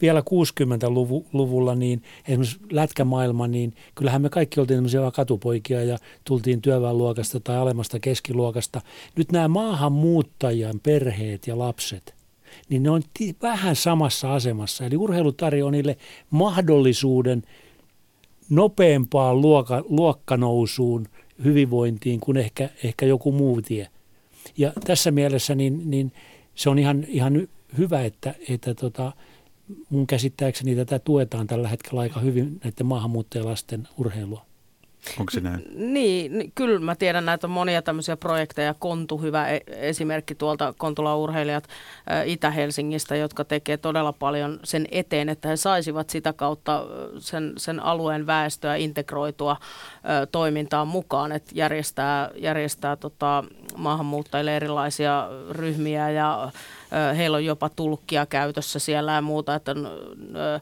vielä 0.00 0.20
60-luvulla, 0.20 1.74
niin 1.74 2.02
esimerkiksi 2.28 2.58
lätkämaailma, 2.70 3.48
niin 3.48 3.74
kyllähän 3.94 4.22
me 4.22 4.28
kaikki 4.28 4.60
oltiin 4.60 4.76
tämmöisiä 4.76 5.10
katupoikia 5.10 5.84
ja 5.84 5.98
tultiin 6.24 6.62
työväenluokasta 6.62 7.40
tai 7.40 7.56
alemmasta 7.56 8.00
keskiluokasta. 8.00 8.80
Nyt 9.16 9.32
nämä 9.32 9.48
maahanmuuttajien 9.48 10.80
perheet 10.80 11.46
ja 11.46 11.58
lapset– 11.58 12.14
niin 12.68 12.82
ne 12.82 12.90
on 12.90 13.02
vähän 13.42 13.76
samassa 13.76 14.34
asemassa. 14.34 14.84
Eli 14.84 14.96
urheilu 14.96 15.32
tarjoaa 15.32 15.70
niille 15.70 15.96
mahdollisuuden 16.30 17.42
nopeampaan 18.50 19.40
luokka, 19.40 19.84
luokkanousuun, 19.88 21.06
hyvinvointiin 21.44 22.20
kuin 22.20 22.36
ehkä, 22.36 22.68
ehkä 22.84 23.06
joku 23.06 23.32
muu 23.32 23.62
tie. 23.62 23.88
Ja 24.56 24.72
tässä 24.84 25.10
mielessä 25.10 25.54
niin, 25.54 25.90
niin 25.90 26.12
se 26.54 26.70
on 26.70 26.78
ihan, 26.78 27.04
ihan 27.08 27.48
hyvä, 27.78 28.04
että, 28.04 28.34
että 28.48 28.74
tota, 28.74 29.12
mun 29.90 30.06
käsittääkseni 30.06 30.76
tätä 30.76 30.98
tuetaan 30.98 31.46
tällä 31.46 31.68
hetkellä 31.68 32.00
aika 32.00 32.20
hyvin 32.20 32.60
näiden 32.64 32.86
maahanmuuttajalasten 32.86 33.88
urheilua. 33.98 34.49
Onko 35.18 35.30
se 35.30 35.40
näin? 35.40 35.64
Niin, 35.74 36.52
kyllä 36.54 36.80
mä 36.80 36.94
tiedän, 36.94 37.24
näitä 37.24 37.46
on 37.46 37.50
monia 37.50 37.82
tämmöisiä 37.82 38.16
projekteja. 38.16 38.74
Kontu, 38.74 39.18
hyvä 39.18 39.48
e- 39.48 39.60
esimerkki 39.66 40.34
tuolta 40.34 40.74
Kontula-urheilijat 40.78 41.68
Itä-Helsingistä, 42.24 43.16
jotka 43.16 43.44
tekee 43.44 43.76
todella 43.76 44.12
paljon 44.12 44.60
sen 44.64 44.86
eteen, 44.90 45.28
että 45.28 45.48
he 45.48 45.56
saisivat 45.56 46.10
sitä 46.10 46.32
kautta 46.32 46.84
sen, 47.18 47.52
sen 47.56 47.80
alueen 47.80 48.26
väestöä 48.26 48.76
integroitua 48.76 49.56
ö, 49.60 50.26
toimintaan 50.26 50.88
mukaan, 50.88 51.32
että 51.32 51.50
järjestää, 51.54 52.30
järjestää 52.36 52.96
tota, 52.96 53.44
maahanmuuttajille 53.76 54.56
erilaisia 54.56 55.28
ryhmiä 55.50 56.10
ja 56.10 56.50
ö, 57.10 57.14
heillä 57.14 57.36
on 57.36 57.44
jopa 57.44 57.68
tulkkia 57.68 58.26
käytössä 58.26 58.78
siellä 58.78 59.12
ja 59.12 59.22
muuta, 59.22 59.54
että 59.54 59.70
ö, 59.70 60.60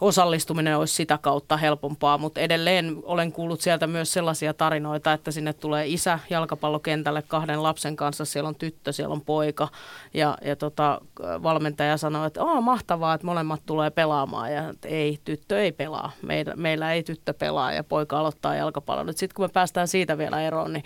osallistuminen 0.00 0.78
olisi 0.78 0.94
sitä 0.94 1.18
kautta 1.18 1.56
helpompaa, 1.56 2.18
mutta 2.18 2.40
edelleen 2.40 2.96
olen 3.02 3.32
kuullut 3.32 3.60
sieltä 3.60 3.86
myös 3.86 4.12
sellaisia 4.12 4.54
tarinoita, 4.54 5.12
että 5.12 5.30
sinne 5.30 5.52
tulee 5.52 5.86
isä 5.86 6.18
jalkapallokentälle 6.30 7.22
kahden 7.22 7.62
lapsen 7.62 7.96
kanssa, 7.96 8.24
siellä 8.24 8.48
on 8.48 8.54
tyttö, 8.54 8.92
siellä 8.92 9.12
on 9.12 9.20
poika 9.20 9.68
ja, 10.14 10.38
ja 10.44 10.56
tota, 10.56 11.00
valmentaja 11.42 11.96
sanoi, 11.96 12.26
että 12.26 12.42
on 12.42 12.64
mahtavaa, 12.64 13.14
että 13.14 13.26
molemmat 13.26 13.62
tulee 13.66 13.90
pelaamaan 13.90 14.52
ja 14.52 14.68
että 14.68 14.88
ei, 14.88 15.18
tyttö 15.24 15.62
ei 15.62 15.72
pelaa, 15.72 16.12
meillä, 16.22 16.52
meillä 16.56 16.92
ei 16.92 17.02
tyttö 17.02 17.34
pelaa 17.34 17.72
ja 17.72 17.84
poika 17.84 18.18
aloittaa 18.18 18.54
jalkapallon. 18.54 19.08
Sitten 19.08 19.34
kun 19.34 19.44
me 19.44 19.48
päästään 19.48 19.88
siitä 19.88 20.18
vielä 20.18 20.42
eroon, 20.42 20.72
niin, 20.72 20.84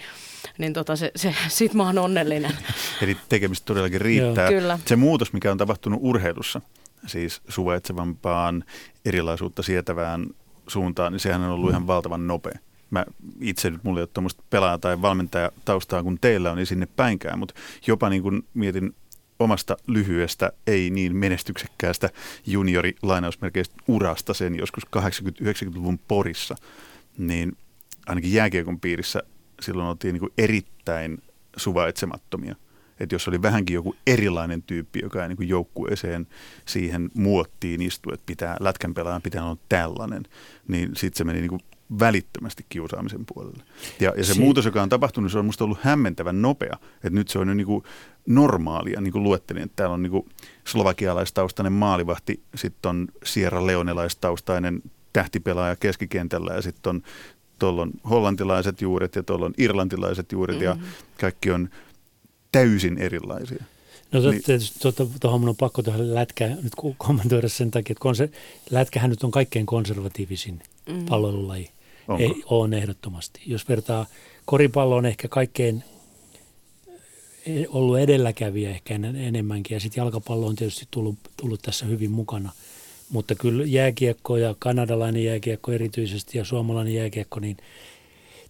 niin 0.59 0.73
tota 0.73 0.97
se, 0.97 1.11
se, 1.17 1.35
sit 1.49 1.75
mä 1.75 1.87
oon 1.87 1.99
onnellinen. 1.99 2.52
Eli 3.02 3.17
tekemistä 3.29 3.67
todellakin 3.67 4.00
riittää. 4.00 4.49
Kyllä. 4.49 4.79
Se 4.87 4.97
muutos, 4.97 5.33
mikä 5.33 5.50
on 5.50 5.59
tapahtunut 5.59 6.00
urheilussa, 6.02 6.61
siis 7.07 7.42
suvaitsevampaan, 7.49 8.64
erilaisuutta 9.04 9.62
sietävään 9.62 10.26
suuntaan, 10.69 11.12
niin 11.12 11.21
sehän 11.21 11.42
on 11.42 11.50
ollut 11.50 11.66
mm. 11.66 11.71
ihan 11.71 11.87
valtavan 11.87 12.26
nopea. 12.26 12.59
Mä 12.90 13.04
itse 13.40 13.71
nyt, 13.71 13.85
mulla 13.85 14.00
ei 14.00 14.02
ole 14.02 14.09
tuommoista 14.12 14.42
pelaaja- 14.50 14.78
tai 14.78 15.02
valmentajataustaa 15.02 16.02
kuin 16.02 16.19
teillä 16.21 16.50
on, 16.50 16.57
niin 16.57 16.66
sinne 16.66 16.87
päinkään, 16.97 17.38
mutta 17.38 17.54
jopa 17.87 18.09
niin 18.09 18.23
kuin 18.23 18.47
mietin 18.54 18.95
omasta 19.38 19.76
lyhyestä, 19.87 20.52
ei 20.66 20.90
niin 20.90 21.16
menestyksekkäästä 21.16 22.11
juniori 22.47 22.95
lainausmerkeistä 23.02 23.76
urasta 23.88 24.35
sen 24.35 24.54
joskus 24.54 24.87
80-90-luvun 24.97 25.99
Porissa, 26.09 26.54
niin 27.19 27.57
ainakin 28.07 28.33
jääkiekon 28.33 28.80
piirissä 28.80 29.23
silloin 29.61 29.88
oltiin 29.88 30.12
niin 30.12 30.21
kuin 30.21 30.33
erittäin 30.38 31.23
suvaitsemattomia– 31.57 32.57
että 33.00 33.14
jos 33.14 33.28
oli 33.28 33.42
vähänkin 33.42 33.75
joku 33.75 33.97
erilainen 34.07 34.62
tyyppi, 34.62 35.00
joka 35.02 35.23
ei 35.23 35.28
niin 35.28 35.49
joukkueeseen 35.49 36.26
siihen 36.66 37.11
muottiin 37.14 37.83
istu, 37.83 38.12
että 38.12 38.26
pitää, 38.26 38.57
lätkän 38.61 38.95
pelaajan 38.95 39.23
pitää 39.23 39.45
olla 39.45 39.57
tällainen, 39.69 40.23
niin 40.69 40.90
sitten 40.97 41.19
se 41.19 41.25
meni 41.25 41.40
niin 41.40 41.49
kuin 41.49 41.61
välittömästi 42.00 42.66
kiusaamisen 42.69 43.26
puolelle. 43.35 43.62
Ja, 44.00 44.12
ja 44.16 44.25
se 44.25 44.35
si- 44.35 44.40
muutos, 44.40 44.64
joka 44.64 44.83
on 44.83 44.88
tapahtunut, 44.88 45.33
se 45.33 45.38
on 45.38 45.45
minusta 45.45 45.64
ollut 45.64 45.78
hämmentävän 45.83 46.42
nopea. 46.42 46.76
Että 46.95 47.11
nyt 47.11 47.28
se 47.28 47.38
on 47.38 47.49
jo 47.49 47.54
niin 47.54 47.66
kuin 47.66 47.85
normaalia, 48.26 49.00
niin 49.00 49.12
kuin 49.12 49.23
luettelin, 49.23 49.62
että 49.62 49.76
täällä 49.76 49.95
on 49.95 50.02
niin 50.02 50.11
kuin 50.11 50.28
slovakialaistaustainen 50.64 51.73
maalivahti, 51.73 52.42
sitten 52.54 52.88
on 52.88 53.09
Sierra 53.25 53.66
Leonelaistaustainen 53.66 54.83
tähtipelaaja 55.12 55.76
keskikentällä 55.76 56.54
ja 56.54 56.62
sitten 56.62 56.90
on 56.90 57.02
tuolla 57.59 57.83
on 57.83 57.90
hollantilaiset 58.11 58.80
juuret 58.80 59.16
ja 59.16 59.23
tuolla 59.23 59.47
on 59.47 59.54
irlantilaiset 59.59 60.33
juuret 60.33 60.57
mm-hmm. 60.57 60.83
ja 60.83 60.88
kaikki 61.21 61.50
on 61.50 61.69
täysin 62.52 62.99
erilaisia. 62.99 63.64
No 64.12 64.30
niin. 64.30 64.42
tietysti 64.42 64.78
tuohon 64.80 65.11
tuota, 65.21 65.38
mun 65.38 65.49
on 65.49 65.57
pakko 65.57 65.83
tuohon 65.83 66.14
lätkään 66.14 66.59
nyt 66.62 66.73
kommentoida 66.99 67.49
sen 67.49 67.71
takia, 67.71 67.92
että 67.92 68.09
konser- 68.09 68.37
lätkähän 68.71 69.11
nyt 69.11 69.25
on 69.25 69.30
kaikkein 69.30 69.66
konservatiivisin 69.66 70.62
mm. 70.88 71.07
palvelulaji. 71.07 71.71
Ei, 72.19 72.42
on 72.47 72.75
ehdottomasti. 72.75 73.40
Jos 73.47 73.69
vertaa 73.69 74.07
koripallo 74.45 74.97
on 74.97 75.07
ehkä 75.07 75.28
kaikkein 75.28 75.85
e, 77.47 77.64
ollut 77.69 77.99
edelläkävijä 77.99 78.71
ehkä 78.71 78.95
enemmänkin 78.95 79.75
ja 79.75 79.80
sitten 79.80 80.00
jalkapallo 80.00 80.47
on 80.47 80.57
tietysti 80.57 80.88
tullut, 80.90 81.14
tullut 81.37 81.62
tässä 81.62 81.87
hyvin 81.87 82.11
mukana. 82.11 82.52
Mutta 83.11 83.35
kyllä 83.35 83.64
jääkiekko 83.66 84.37
ja 84.37 84.54
kanadalainen 84.59 85.25
jääkiekko 85.25 85.73
erityisesti 85.73 86.38
ja 86.38 86.45
suomalainen 86.45 86.95
jääkiekko, 86.95 87.40
niin 87.40 87.57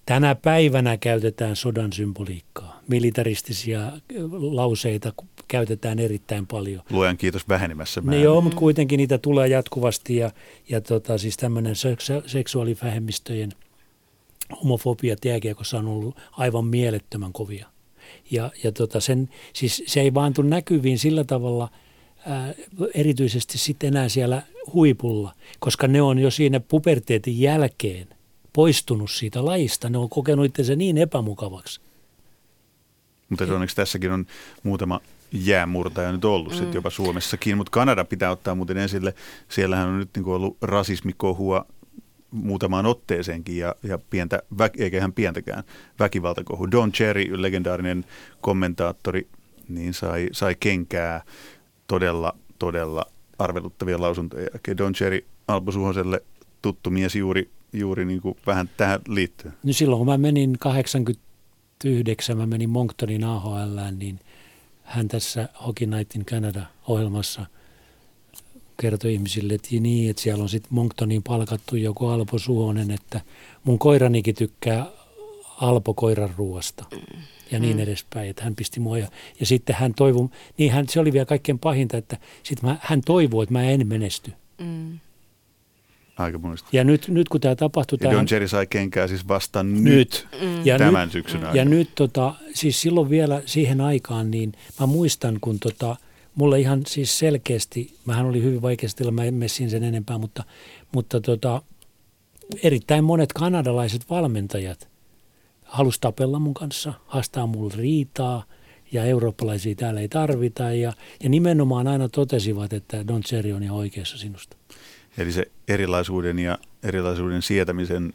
Tänä 0.07 0.35
päivänä 0.35 0.97
käytetään 0.97 1.57
sodan 1.57 1.92
symboliikkaa. 1.92 2.80
Militaristisia 2.88 3.92
lauseita 4.30 5.12
käytetään 5.49 5.99
erittäin 5.99 6.47
paljon. 6.47 6.83
Luojan 6.90 7.16
kiitos 7.16 7.49
vähenemässä 7.49 8.00
määrin. 8.00 8.23
joo, 8.23 8.40
mutta 8.40 8.59
kuitenkin 8.59 8.99
niitä 8.99 9.19
tulee 9.19 9.49
jatkuvasti 9.49 10.16
ja, 10.16 10.30
ja 10.69 10.80
tota, 10.80 11.19
siis 11.19 11.37
tämmöinen 11.37 11.75
seksuaalivähemmistöjen 12.26 13.52
homofobiat 14.64 15.25
jääkiekossa 15.25 15.78
on 15.78 15.88
ollut 15.88 16.16
aivan 16.33 16.66
mielettömän 16.66 17.33
kovia. 17.33 17.66
Ja, 18.30 18.50
ja 18.64 18.73
tota 18.73 19.00
sen, 19.00 19.28
siis 19.52 19.83
se 19.87 20.00
ei 20.00 20.14
vaan 20.14 20.33
tule 20.33 20.49
näkyviin 20.49 20.99
sillä 20.99 21.25
tavalla 21.25 21.69
ää, 22.26 22.54
erityisesti 22.95 23.59
sitten 23.59 23.88
enää 23.88 24.09
siellä 24.09 24.42
huipulla, 24.73 25.33
koska 25.59 25.88
ne 25.88 26.02
on 26.02 26.19
jo 26.19 26.30
siinä 26.30 26.61
puberteetin 26.61 27.40
jälkeen– 27.40 28.09
poistunut 28.52 29.11
siitä 29.11 29.45
lajista. 29.45 29.88
Ne 29.88 29.99
on 29.99 30.09
kokenut 30.09 30.47
itse 30.47 30.76
niin 30.76 30.99
epämukavaksi. 30.99 31.80
Mutta 33.28 33.45
onneksi 33.45 33.76
tässäkin 33.76 34.12
on 34.12 34.26
muutama 34.62 35.00
jäämurtaja 35.33 36.12
nyt 36.12 36.25
ollut 36.25 36.52
mm. 36.52 36.59
sitten 36.59 36.75
jopa 36.75 36.90
Suomessakin, 36.90 37.57
mutta 37.57 37.71
Kanada 37.71 38.04
pitää 38.04 38.30
ottaa 38.30 38.54
muuten 38.54 38.76
esille. 38.76 39.14
Siellähän 39.49 39.88
on 39.88 39.99
nyt 39.99 40.11
niin 40.16 40.26
ollut 40.26 40.57
rasismikohua 40.62 41.66
muutamaan 42.30 42.87
otteeseenkin 42.87 43.57
ja, 43.57 43.75
ja 43.83 43.99
pientä, 44.11 44.42
eikä 44.78 44.97
ihan 44.97 45.12
pientäkään 45.12 45.64
väkivaltakohu. 45.99 46.71
Don 46.71 46.92
Cherry, 46.92 47.42
legendaarinen 47.42 48.04
kommentaattori, 48.40 49.28
niin 49.69 49.95
sai, 49.95 50.28
sai 50.33 50.57
kenkää 50.61 51.23
todella, 51.87 52.37
todella 52.59 53.07
arveluttavia 53.38 54.00
lausuntoja. 54.00 54.49
Don 54.78 54.92
Cherry 54.92 55.25
Alpo 55.49 55.73
Suhoselle 55.73 56.23
tuttu 56.62 56.90
mies 56.90 57.16
juuri 57.16 57.50
juuri 57.73 58.05
niin 58.05 58.21
kuin 58.21 58.37
vähän 58.47 58.71
tähän 58.77 59.00
liittyy? 59.09 59.53
No 59.62 59.73
silloin 59.73 59.99
kun 59.99 60.07
mä 60.07 60.19
menin 60.19 60.59
89, 60.59 62.37
mä 62.37 62.47
menin 62.47 62.71
Monctonin 62.71 63.25
AHL, 63.25 63.79
niin 63.97 64.21
hän 64.83 65.09
tässä 65.09 65.49
Hockey 65.67 65.87
Night 65.87 66.17
in 66.17 66.25
Canada-ohjelmassa 66.25 67.47
kertoi 68.81 69.12
ihmisille, 69.12 69.55
että 69.55 69.69
niin, 69.81 70.11
että 70.11 70.23
siellä 70.23 70.43
on 70.43 70.49
sitten 70.49 70.75
Monktoniin 70.75 71.23
palkattu 71.23 71.77
joku 71.77 72.07
Alpo 72.07 72.39
Suhonen, 72.39 72.91
että 72.91 73.21
mun 73.65 73.79
koiranikin 73.79 74.35
tykkää 74.35 74.87
Alpo 75.61 75.95
koiran 75.95 76.35
ruoasta 76.37 76.85
ja 77.50 77.59
niin 77.59 77.77
mm. 77.77 77.83
edespäin, 77.83 78.31
että 78.31 78.45
hän 78.45 78.55
pisti 78.55 78.81
mua. 78.81 78.99
Ja, 78.99 79.09
ja 79.41 79.47
sitten 79.47 79.77
hän 79.77 79.95
toivoi, 79.95 80.29
niin 80.59 80.73
hän, 80.73 80.89
se 80.89 81.00
oli 81.00 81.12
vielä 81.12 81.27
kaikkein 81.27 81.59
pahinta, 81.59 81.97
että 81.97 82.17
sit 82.43 82.62
mä, 82.62 82.77
hän 82.81 83.00
toivoi, 83.00 83.43
että 83.43 83.53
mä 83.53 83.62
en 83.62 83.87
menesty. 83.87 84.33
Mm. 84.59 84.99
Aikamoista. 86.21 86.69
Ja 86.73 86.85
nyt, 86.85 87.09
nyt 87.09 87.29
kun 87.29 87.41
tämä 87.41 87.57
tapahtui... 87.57 87.99
Ja 88.00 88.11
Don 88.11 88.27
Jerry 88.31 88.49
sai 88.49 88.67
kenkää 88.67 89.07
siis 89.09 89.29
vasta 89.29 89.62
nyt, 89.62 89.85
nyt. 89.85 90.29
Mm. 90.43 90.67
ja 90.67 90.79
tämän 90.79 91.03
nyt, 91.03 91.12
syksyn 91.12 91.41
aikana. 91.41 91.57
Ja 91.57 91.65
nyt 91.65 91.91
tota, 91.95 92.35
siis 92.55 92.81
silloin 92.81 93.11
vielä 93.11 93.43
siihen 93.47 93.81
aikaan, 93.81 94.31
niin 94.31 94.53
mä 94.81 94.87
muistan, 94.87 95.39
kun 95.41 95.61
tota, 95.61 95.97
mulle 96.35 96.61
ihan 96.61 96.83
siis 96.87 97.19
selkeästi, 97.19 97.95
mähän 98.05 98.27
oli 98.27 98.43
hyvin 98.43 98.62
vaikeasti 98.62 98.99
tila, 98.99 99.11
mä 99.11 99.25
en 99.25 99.35
messin 99.35 99.71
sen 99.71 99.83
enempää, 99.83 100.19
mutta, 100.19 100.45
mutta 100.93 101.21
tota, 101.21 101.62
erittäin 102.62 103.05
monet 103.05 103.33
kanadalaiset 103.33 104.11
valmentajat 104.11 104.91
halusi 105.71 106.00
tapella 106.00 106.39
mun 106.39 106.55
kanssa, 106.55 106.93
haastaa 107.07 107.47
mulle 107.47 107.75
riitaa 107.77 108.45
ja 108.93 109.05
eurooppalaisia 109.05 109.75
täällä 109.75 110.00
ei 110.00 110.09
tarvita 110.09 110.62
ja, 110.62 110.93
ja 111.23 111.29
nimenomaan 111.29 111.87
aina 111.87 112.09
totesivat, 112.09 112.73
että 112.73 113.07
Don 113.09 113.23
Cherry 113.23 113.53
on 113.53 113.62
ihan 113.62 113.77
oikeassa 113.77 114.19
sinusta. 114.19 114.57
Eli 115.19 115.33
se 115.33 115.50
erilaisuuden 115.69 116.38
ja 116.38 116.59
erilaisuuden 116.83 117.43
sietämisen 117.43 118.14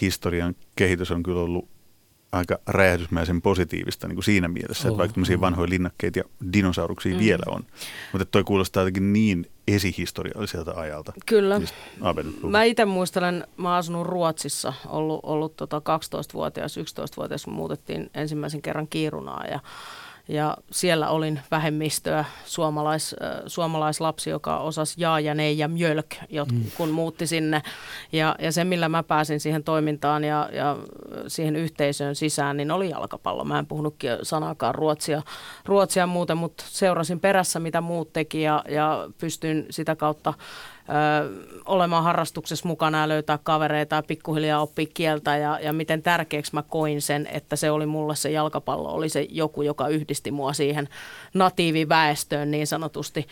historian 0.00 0.56
kehitys 0.76 1.10
on 1.10 1.22
kyllä 1.22 1.40
ollut 1.40 1.68
aika 2.32 2.58
räjähdysmäisen 2.66 3.42
positiivista 3.42 4.08
niin 4.08 4.16
kuin 4.16 4.24
siinä 4.24 4.48
mielessä, 4.48 4.88
oh, 4.88 4.92
että 4.92 4.98
vaikka 4.98 5.14
tämmöisiä 5.14 5.40
vanhoja 5.40 5.68
linnakkeita 5.68 6.18
ja 6.18 6.24
dinosauruksia 6.52 7.14
mm. 7.14 7.18
vielä 7.18 7.42
on. 7.46 7.62
Mutta 8.12 8.24
toi 8.24 8.44
kuulostaa 8.44 8.80
jotenkin 8.80 9.12
niin 9.12 9.50
esihistorialliselta 9.68 10.72
ajalta. 10.76 11.12
Kyllä. 11.26 11.60
Mä 12.42 12.62
itse 12.62 12.84
muistelen, 12.84 13.46
mä 13.56 13.68
oon 13.68 13.78
asunut 13.78 14.06
Ruotsissa, 14.06 14.72
ollut, 14.86 15.20
ollut 15.22 15.56
tota 15.56 15.78
12-vuotias, 15.78 16.76
11-vuotias, 16.76 17.44
kun 17.44 17.54
muutettiin 17.54 18.10
ensimmäisen 18.14 18.62
kerran 18.62 18.88
Kiirunaa 18.88 19.44
ja 19.50 19.60
ja 20.28 20.56
siellä 20.70 21.08
olin 21.08 21.40
vähemmistöä, 21.50 22.24
suomalais, 22.44 23.16
suomalaislapsi, 23.46 24.30
joka 24.30 24.58
osasi 24.58 24.94
jaa 24.98 25.20
ja 25.20 25.34
nei 25.34 25.58
ja 25.58 25.68
mjölk, 25.68 26.06
jot, 26.28 26.52
mm. 26.52 26.64
kun 26.76 26.88
muutti 26.88 27.26
sinne. 27.26 27.62
Ja, 28.12 28.36
ja 28.38 28.52
se, 28.52 28.64
millä 28.64 28.88
mä 28.88 29.02
pääsin 29.02 29.40
siihen 29.40 29.64
toimintaan 29.64 30.24
ja, 30.24 30.48
ja 30.52 30.76
siihen 31.28 31.56
yhteisöön 31.56 32.14
sisään, 32.14 32.56
niin 32.56 32.70
oli 32.70 32.90
jalkapallo. 32.90 33.44
Mä 33.44 33.58
en 33.58 33.66
puhunutkin 33.66 34.10
sanakaan 34.22 34.74
ruotsia, 34.74 35.22
ruotsia 35.64 36.06
muuten, 36.06 36.38
mutta 36.38 36.64
seurasin 36.66 37.20
perässä, 37.20 37.60
mitä 37.60 37.80
muut 37.80 38.12
teki 38.12 38.42
ja, 38.42 38.64
ja 38.68 39.08
pystyin 39.18 39.66
sitä 39.70 39.96
kautta 39.96 40.34
olemaan 41.64 42.04
harrastuksessa 42.04 42.68
mukana 42.68 43.00
ja 43.00 43.08
löytää 43.08 43.38
kavereita 43.42 43.96
ja 43.96 44.02
pikkuhiljaa 44.02 44.60
oppia 44.60 44.86
kieltä 44.94 45.36
ja, 45.36 45.58
ja 45.60 45.72
miten 45.72 46.02
tärkeäksi 46.02 46.54
mä 46.54 46.62
koin 46.62 47.02
sen, 47.02 47.28
että 47.32 47.56
se 47.56 47.70
oli 47.70 47.86
mulle 47.86 48.16
se 48.16 48.30
jalkapallo, 48.30 48.92
oli 48.92 49.08
se 49.08 49.26
joku, 49.30 49.62
joka 49.62 49.88
yhdisti 49.88 50.30
mua 50.30 50.52
siihen 50.52 50.88
natiiviväestöön 51.34 52.50
niin 52.50 52.66
sanotusti. 52.66 53.26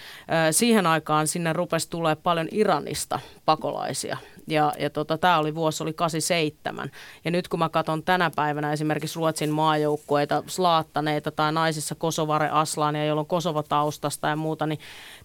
Siihen 0.51 0.87
aikaan 0.87 1.27
sinne 1.27 1.53
rupesi 1.53 1.91
tulee 1.91 2.17
paljon 2.17 2.49
Iranista 2.51 3.21
pakolaisia 3.45 4.17
ja, 4.47 4.73
ja 4.79 4.91
tota, 4.91 5.19
tämä 5.19 5.39
oli 5.39 5.55
vuosi, 5.55 5.83
oli 5.83 5.93
87. 5.93 6.91
Ja 7.25 7.31
nyt 7.31 7.49
kun 7.49 7.59
mä 7.59 7.69
katson 7.69 8.03
tänä 8.03 8.31
päivänä 8.37 8.73
esimerkiksi 8.73 9.17
Ruotsin 9.17 9.51
maajoukkueita, 9.51 10.43
slaattaneita 10.47 11.31
tai 11.31 11.53
naisissa 11.53 11.95
Kosovare 11.95 12.49
Aslania, 12.51 13.05
jolla 13.05 13.21
on 13.21 13.27
Kosovo-taustasta 13.27 14.29
ja 14.29 14.37
muuta, 14.37 14.67
niin 14.67 14.79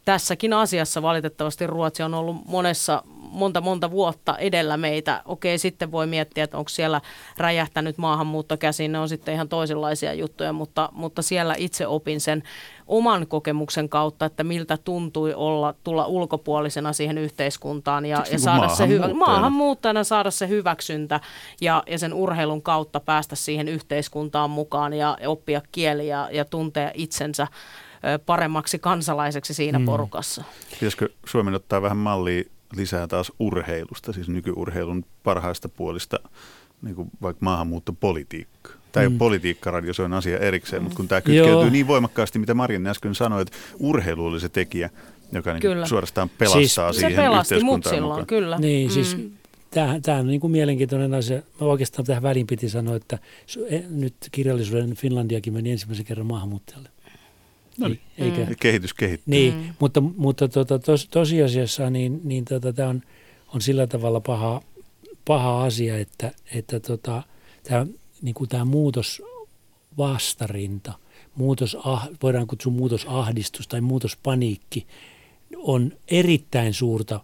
tässäkin 0.06 0.54
asiassa 0.54 1.02
valitettavasti 1.02 1.68
Ruotsi 1.68 2.04
on 2.04 2.14
ollut 2.14 2.36
monessa 2.46 3.04
monta 3.32 3.62
monta 3.62 3.92
vuotta 3.92 4.38
edellä 4.38 4.78
meitä. 4.78 5.22
Okei, 5.26 5.58
sitten 5.58 5.92
voi 5.92 6.08
miettiä, 6.08 6.44
että 6.44 6.58
onko 6.58 6.70
siellä 6.70 7.02
räjähtänyt 7.38 7.98
maahanmuutto 7.98 8.58
käsiin, 8.58 8.92
ne 8.92 9.00
on 9.00 9.10
sitten 9.10 9.34
ihan 9.34 9.50
toisenlaisia 9.50 10.14
juttuja, 10.14 10.54
mutta, 10.54 10.90
mutta 10.92 11.22
siellä 11.22 11.56
itse 11.58 11.88
opin 11.88 12.22
sen 12.22 12.44
oman 12.90 13.28
kokemuksen 13.28 13.90
kautta, 13.90 14.26
että 14.26 14.44
miltä 14.44 14.78
tuntui 14.78 15.34
olla, 15.34 15.74
tulla 15.84 16.06
ulkopuolisena 16.06 16.94
siihen 16.94 17.18
yhteiskuntaan 17.18 18.06
ja, 18.06 18.24
ja 18.32 18.40
saada 18.40 18.68
se 18.70 18.88
hyvä, 18.88 19.14
maahanmuuttajana 19.14 20.04
saada 20.04 20.32
se 20.32 20.48
hyväksyntä 20.48 21.20
ja, 21.62 21.84
ja 21.88 22.00
sen 22.00 22.14
urheilun 22.14 22.62
kautta 22.62 23.00
päästä 23.00 23.36
siihen 23.36 23.68
yhteiskuntaan 23.68 24.50
mukaan 24.50 24.94
ja, 24.94 25.18
oppia 25.28 25.62
kieliä 25.72 26.18
ja, 26.18 26.30
ja 26.32 26.46
tuntea 26.46 26.92
itsensä 26.94 27.48
paremmaksi 28.26 28.80
kansalaiseksi 28.80 29.54
siinä 29.54 29.80
mm. 29.80 29.86
porukassa. 29.86 30.44
Pitäisikö 30.72 31.10
Suomen 31.26 31.56
ottaa 31.56 31.82
vähän 31.82 31.98
mallia 31.98 32.44
lisää 32.76 33.08
taas 33.08 33.32
urheilusta, 33.40 34.14
siis 34.14 34.30
nykyurheilun 34.30 35.06
parhaista 35.24 35.70
puolista, 35.70 36.20
niin 36.82 36.96
kuin 36.96 37.10
vaikka 37.22 37.46
maahanmuuttopolitiikka. 37.46 38.79
Tämä 38.92 39.02
ei 39.04 39.10
mm. 39.10 39.14
ole 39.14 39.20
politiikkaradio, 39.20 39.94
se 39.94 40.02
on 40.02 40.14
asia 40.14 40.40
erikseen, 40.40 40.82
mm. 40.82 40.84
mutta 40.84 40.98
kun 40.98 41.08
tämä 41.08 41.22
kytkeytyy 41.22 41.52
Joo. 41.52 41.70
niin 41.70 41.88
voimakkaasti, 41.88 42.40
mitä 42.40 42.54
Marin 42.54 42.88
äsken 42.88 43.16
sanoi, 43.16 43.42
että 43.42 43.58
urheilu 43.80 44.26
oli 44.26 44.40
se 44.40 44.50
tekijä, 44.50 44.90
joka 45.32 45.54
niin 45.54 45.62
kyllä. 45.62 45.86
suorastaan 45.86 46.30
pelastaa 46.30 46.92
siis, 46.92 47.00
siihen 47.00 47.12
se 47.12 47.22
pelasti 47.22 47.64
mut 47.64 47.84
silloin, 47.84 48.26
kyllä. 48.26 48.58
Niin, 48.58 48.92
siis 48.92 49.18
mm. 49.18 49.32
Tämä, 49.72 50.00
tämä 50.02 50.18
on 50.18 50.28
niin 50.28 50.40
kuin 50.40 50.52
mielenkiintoinen 50.52 51.14
asia. 51.14 51.42
Mä 51.62 51.68
oikeastaan 51.68 52.06
tähän 52.06 52.24
väliin 52.24 52.48
piti 52.48 52.70
sanoa, 52.70 52.96
että 52.96 53.20
e, 53.70 53.80
nyt 53.90 54.16
kirjallisuuden 54.32 54.96
Finlandiakin 54.96 55.54
meni 55.54 55.72
ensimmäisen 55.72 56.06
kerran 56.06 56.28
maahanmuuttajalle. 56.28 56.90
No 57.78 57.88
niin, 57.88 58.00
eikä, 58.18 58.38
mm. 58.38 58.56
kehitys 58.60 58.94
kehittyy. 58.94 59.32
Niin, 59.32 59.54
mm. 59.54 59.74
mutta, 59.80 60.02
mutta 60.02 60.48
tuota, 60.48 60.80
tos, 60.80 61.08
tosiasiassa 61.08 61.90
niin, 61.90 62.22
niin 62.24 62.46
tota, 62.46 62.74
tämä 62.74 62.90
on, 62.90 63.02
on 63.48 63.62
sillä 63.62 63.88
tavalla 63.88 64.20
paha, 64.20 64.62
paha 65.26 65.64
asia, 65.64 65.98
että, 65.98 66.32
että 66.54 66.80
tota, 66.80 67.24
tämä, 67.64 67.86
niin 68.22 68.36
kuin 68.36 68.50
tämä 68.50 68.66
muutos 68.66 69.22
vastarinta, 69.98 70.94
muutos, 71.36 71.78
ah, 71.84 72.10
voidaan 72.24 72.48
kutsua 72.48 72.72
muutosahdistus 72.72 73.68
tai 73.68 73.82
muutospaniikki, 73.82 74.88
on 75.58 75.92
erittäin 76.08 76.74
suurta, 76.74 77.20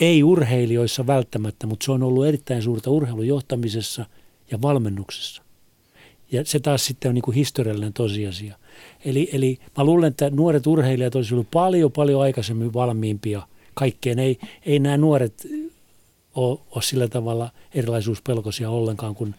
ei 0.00 0.22
urheilijoissa 0.22 1.06
välttämättä, 1.06 1.66
mutta 1.66 1.84
se 1.84 1.92
on 1.92 2.02
ollut 2.02 2.26
erittäin 2.26 2.62
suurta 2.62 2.90
urheilujohtamisessa 2.90 4.06
ja 4.50 4.62
valmennuksessa. 4.62 5.42
Ja 6.32 6.44
se 6.44 6.60
taas 6.60 6.84
sitten 6.84 7.08
on 7.08 7.14
niin 7.14 7.22
kuin 7.22 7.34
historiallinen 7.34 7.92
tosiasia. 7.92 8.56
Eli, 9.04 9.28
eli 9.32 9.58
mä 9.76 9.84
luulen, 9.84 10.08
että 10.08 10.30
nuoret 10.30 10.66
urheilijat 10.66 11.14
olisivat 11.14 11.32
ollut 11.32 11.50
paljon, 11.50 11.92
paljon 11.92 12.22
aikaisemmin 12.22 12.74
valmiimpia 12.74 13.42
kaikkeen. 13.74 14.18
Ei, 14.18 14.38
ei 14.66 14.78
nämä 14.78 14.96
nuoret 14.96 15.46
ole, 16.36 16.58
ole 16.70 16.82
sillä 16.82 17.08
tavalla 17.08 17.50
erilaisuuspelkoisia 17.74 18.70
ollenkaan 18.70 19.14
kuin 19.14 19.34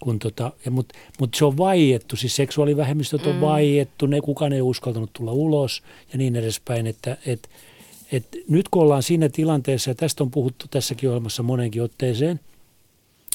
kun 0.00 0.18
tota, 0.18 0.52
mutta 0.70 0.98
mut 1.20 1.34
se 1.34 1.44
on 1.44 1.56
vaiettu, 1.56 2.16
siis 2.16 2.36
seksuaalivähemmistöt 2.36 3.26
on 3.26 3.34
mm. 3.34 3.40
vaiettu, 3.40 4.06
ne 4.06 4.20
kukaan 4.20 4.52
ei 4.52 4.62
uskaltanut 4.62 5.10
tulla 5.12 5.32
ulos 5.32 5.82
ja 6.12 6.18
niin 6.18 6.36
edespäin, 6.36 6.86
että 6.86 7.16
et, 7.26 7.48
et 8.12 8.28
nyt 8.48 8.68
kun 8.68 8.82
ollaan 8.82 9.02
siinä 9.02 9.28
tilanteessa, 9.28 9.90
ja 9.90 9.94
tästä 9.94 10.24
on 10.24 10.30
puhuttu 10.30 10.66
tässäkin 10.70 11.08
ohjelmassa 11.08 11.42
monenkin 11.42 11.82
otteeseen. 11.82 12.40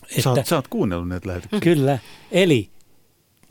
Että, 0.09 0.21
sä, 0.21 0.29
oot, 0.29 0.45
sä 0.45 0.55
oot 0.55 0.67
kuunnellut 0.67 1.07
näitä 1.07 1.27
lähetyksiä. 1.27 1.59
Kyllä, 1.59 1.99
eli 2.31 2.69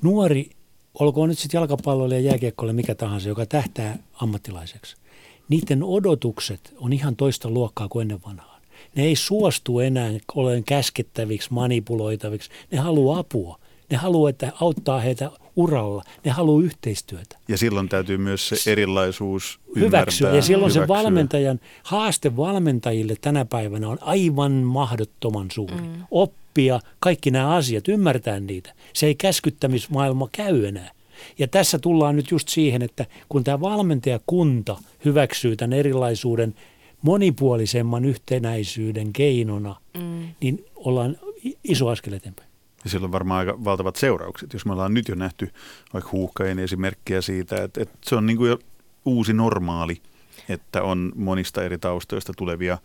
nuori 0.02 0.50
olkoon 0.98 1.28
nyt 1.28 1.38
sitten 1.38 1.58
jalkapalloille 1.58 2.14
ja 2.14 2.20
jääkiekkoille 2.20 2.72
mikä 2.72 2.94
tahansa, 2.94 3.28
joka 3.28 3.46
tähtää 3.46 3.98
ammattilaiseksi, 4.12 4.96
niiden 5.48 5.82
odotukset 5.82 6.74
on 6.76 6.92
ihan 6.92 7.16
toista 7.16 7.50
luokkaa 7.50 7.88
kuin 7.88 8.02
ennen 8.02 8.20
vanhaan. 8.26 8.57
Ne 8.94 9.04
ei 9.04 9.16
suostu 9.16 9.80
enää 9.80 10.10
olemaan 10.34 10.64
käskettäviksi, 10.64 11.52
manipuloitaviksi. 11.52 12.50
Ne 12.70 12.78
haluaa 12.78 13.18
apua. 13.18 13.58
Ne 13.90 13.96
haluaa, 13.96 14.30
että 14.30 14.52
auttaa 14.60 15.00
heitä 15.00 15.30
uralla. 15.56 16.02
Ne 16.24 16.30
haluaa 16.30 16.62
yhteistyötä. 16.64 17.38
Ja 17.48 17.58
silloin 17.58 17.88
täytyy 17.88 18.18
myös 18.18 18.48
se 18.48 18.72
erilaisuus 18.72 19.60
hyväksyä. 19.76 20.34
Ja 20.34 20.42
silloin 20.42 20.72
hyväksyä. 20.72 20.96
se 20.96 21.02
valmentajan 21.02 21.60
haaste 21.82 22.36
valmentajille 22.36 23.14
tänä 23.20 23.44
päivänä 23.44 23.88
on 23.88 23.98
aivan 24.00 24.52
mahdottoman 24.52 25.50
suuri. 25.50 25.74
Mm. 25.74 26.02
Oppia 26.10 26.80
kaikki 27.00 27.30
nämä 27.30 27.54
asiat, 27.54 27.88
ymmärtää 27.88 28.40
niitä. 28.40 28.72
Se 28.92 29.06
ei 29.06 29.14
käskyttämismaailma 29.14 30.28
käy 30.32 30.66
enää. 30.66 30.90
Ja 31.38 31.48
tässä 31.48 31.78
tullaan 31.78 32.16
nyt 32.16 32.30
just 32.30 32.48
siihen, 32.48 32.82
että 32.82 33.06
kun 33.28 33.44
tämä 33.44 33.60
valmentajakunta 33.60 34.76
hyväksyy 35.04 35.56
tämän 35.56 35.78
erilaisuuden 35.78 36.54
monipuolisemman 37.02 38.04
yhtenäisyyden 38.04 39.12
keinona, 39.12 39.76
mm. 39.98 40.28
niin 40.40 40.64
ollaan 40.76 41.16
iso 41.64 41.88
askel 41.88 42.12
eteenpäin. 42.12 42.48
Ja 42.84 42.90
sillä 42.90 43.04
on 43.04 43.12
varmaan 43.12 43.38
aika 43.38 43.64
valtavat 43.64 43.96
seuraukset, 43.96 44.52
jos 44.52 44.66
me 44.66 44.72
ollaan 44.72 44.94
nyt 44.94 45.08
jo 45.08 45.14
nähty 45.14 45.52
vaikka 45.92 46.10
huuhkajien 46.12 46.58
esimerkkiä 46.58 47.20
siitä, 47.20 47.62
että, 47.62 47.82
että 47.82 47.98
se 48.04 48.16
on 48.16 48.26
niin 48.26 48.36
kuin 48.36 48.50
jo 48.50 48.58
uusi 49.04 49.32
normaali, 49.32 50.02
että 50.48 50.82
on 50.82 51.12
monista 51.16 51.64
eri 51.64 51.78
taustoista 51.78 52.32
tulevia 52.36 52.78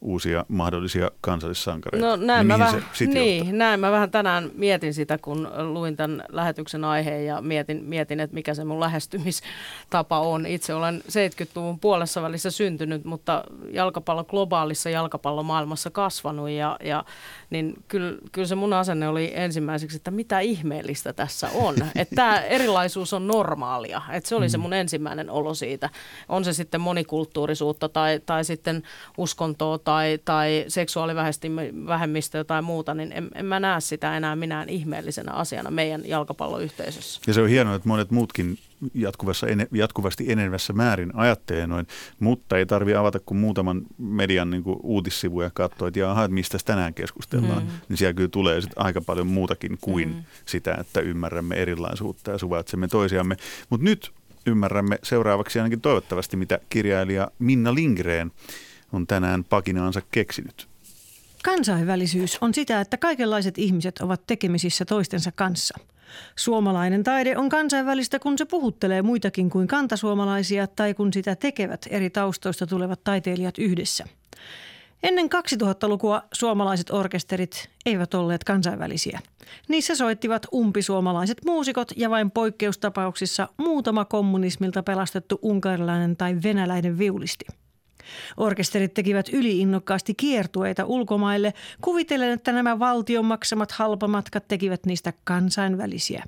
uusia 0.00 0.44
mahdollisia 0.48 1.10
kansallissankareita. 1.20 2.06
No 2.06 2.16
näin, 2.16 2.38
niin 2.38 2.46
mä, 2.46 2.58
vähän, 2.58 2.82
niin, 3.00 3.58
näin 3.58 3.80
mä 3.80 3.92
vähän 3.92 4.10
tänään 4.10 4.50
mietin 4.54 4.94
sitä, 4.94 5.18
kun 5.18 5.48
luin 5.72 5.96
tämän 5.96 6.24
lähetyksen 6.28 6.84
aiheen 6.84 7.26
ja 7.26 7.40
mietin, 7.40 7.84
mietin, 7.84 8.20
että 8.20 8.34
mikä 8.34 8.54
se 8.54 8.64
mun 8.64 8.80
lähestymistapa 8.80 10.20
on. 10.20 10.46
Itse 10.46 10.74
olen 10.74 11.02
70-luvun 11.08 11.80
puolessa 11.80 12.22
välissä 12.22 12.50
syntynyt, 12.50 13.04
mutta 13.04 13.44
jalkapallo 13.70 14.24
globaalissa 14.24 14.90
jalkapallomaailmassa 14.90 15.90
kasvanut 15.90 16.50
ja, 16.50 16.76
ja 16.84 17.04
niin 17.50 17.74
kyllä, 17.88 18.18
kyllä 18.32 18.48
se 18.48 18.54
mun 18.54 18.72
asenne 18.72 19.08
oli 19.08 19.32
ensimmäiseksi, 19.34 19.96
että 19.96 20.10
mitä 20.10 20.40
ihmeellistä 20.40 21.12
tässä 21.12 21.48
on. 21.54 21.74
Että 21.96 22.14
tämä 22.14 22.40
erilaisuus 22.40 23.12
on 23.12 23.26
normaalia. 23.26 24.02
Että 24.12 24.28
se 24.28 24.34
oli 24.34 24.48
se 24.48 24.58
mm. 24.58 24.62
mun 24.62 24.72
ensimmäinen 24.72 25.30
olo 25.30 25.54
siitä. 25.54 25.90
On 26.28 26.44
se 26.44 26.52
sitten 26.52 26.80
monikulttuurisuutta 26.80 27.88
tai, 27.88 28.20
tai 28.26 28.44
sitten 28.44 28.82
uskontoa 29.18 29.78
tai, 29.78 30.18
tai 30.24 30.64
seksuaalivähemmistöä 30.68 32.44
tai 32.44 32.62
muuta, 32.62 32.94
niin 32.94 33.12
en, 33.12 33.28
en 33.34 33.46
mä 33.46 33.60
näe 33.60 33.80
sitä 33.80 34.16
enää 34.16 34.36
minään 34.36 34.68
ihmeellisenä 34.68 35.32
asiana 35.32 35.70
meidän 35.70 36.02
jalkapalloyhteisössä. 36.08 37.20
Ja 37.26 37.34
se 37.34 37.42
on 37.42 37.48
hienoa, 37.48 37.74
että 37.74 37.88
monet 37.88 38.10
muutkin 38.10 38.58
jatkuvassa, 38.94 39.46
jatkuvasti 39.72 40.32
enenevässä 40.32 40.72
määrin 40.72 41.10
ajattelee 41.14 41.66
noin, 41.66 41.86
mutta 42.20 42.58
ei 42.58 42.66
tarvi 42.66 42.94
avata 42.94 43.20
kuin 43.20 43.38
muutaman 43.38 43.82
median 43.98 44.50
niin 44.50 44.62
kuin 44.62 44.76
uutissivuja 44.82 45.46
ja 45.46 45.50
katsoa, 45.54 45.88
että 45.88 46.00
jaha, 46.00 46.24
että 46.24 46.34
mistä 46.34 46.58
tänään 46.64 46.94
keskustellaan, 46.94 47.62
mm. 47.62 47.68
niin 47.88 47.96
siellä 47.96 48.14
kyllä 48.14 48.28
tulee 48.28 48.60
sit 48.60 48.72
aika 48.76 49.00
paljon 49.00 49.26
muutakin 49.26 49.78
kuin 49.80 50.08
mm. 50.08 50.22
sitä, 50.44 50.74
että 50.80 51.00
ymmärrämme 51.00 51.54
erilaisuutta 51.54 52.30
ja 52.30 52.38
suvaitsemme 52.38 52.88
toisiamme. 52.88 53.36
Mutta 53.70 53.84
nyt 53.84 54.12
ymmärrämme 54.46 54.98
seuraavaksi 55.02 55.58
ainakin 55.58 55.80
toivottavasti, 55.80 56.36
mitä 56.36 56.58
kirjailija 56.68 57.30
Minna 57.38 57.74
Lingreen 57.74 58.32
on 58.92 59.06
tänään 59.06 59.44
pakinaansa 59.44 60.02
keksinyt. 60.10 60.68
Kansainvälisyys 61.44 62.38
on 62.40 62.54
sitä, 62.54 62.80
että 62.80 62.96
kaikenlaiset 62.96 63.58
ihmiset 63.58 63.98
ovat 63.98 64.26
tekemisissä 64.26 64.84
toistensa 64.84 65.32
kanssa. 65.32 65.78
Suomalainen 66.36 67.04
taide 67.04 67.36
on 67.36 67.48
kansainvälistä, 67.48 68.18
kun 68.18 68.38
se 68.38 68.44
puhuttelee 68.44 69.02
muitakin 69.02 69.50
kuin 69.50 69.66
kantasuomalaisia 69.66 70.66
tai 70.66 70.94
kun 70.94 71.12
sitä 71.12 71.36
tekevät 71.36 71.86
eri 71.90 72.10
taustoista 72.10 72.66
tulevat 72.66 73.04
taiteilijat 73.04 73.58
yhdessä. 73.58 74.04
Ennen 75.02 75.26
2000-lukua 75.26 76.22
suomalaiset 76.32 76.90
orkesterit 76.90 77.68
eivät 77.86 78.14
olleet 78.14 78.44
kansainvälisiä. 78.44 79.20
Niissä 79.68 79.94
soittivat 79.94 80.46
umpisuomalaiset 80.54 81.38
muusikot 81.46 81.92
ja 81.96 82.10
vain 82.10 82.30
poikkeustapauksissa 82.30 83.48
muutama 83.56 84.04
kommunismilta 84.04 84.82
pelastettu 84.82 85.38
unkarilainen 85.42 86.16
tai 86.16 86.36
venäläinen 86.42 86.98
viulisti– 86.98 87.44
Orkesterit 88.36 88.94
tekivät 88.94 89.28
yliinnokkaasti 89.32 90.14
kiertueita 90.14 90.84
ulkomaille, 90.84 91.54
kuvitellen, 91.80 92.32
että 92.32 92.52
nämä 92.52 92.78
valtion 92.78 93.24
maksamat 93.24 93.72
halpamatkat 93.72 94.48
tekivät 94.48 94.86
niistä 94.86 95.12
kansainvälisiä. 95.24 96.24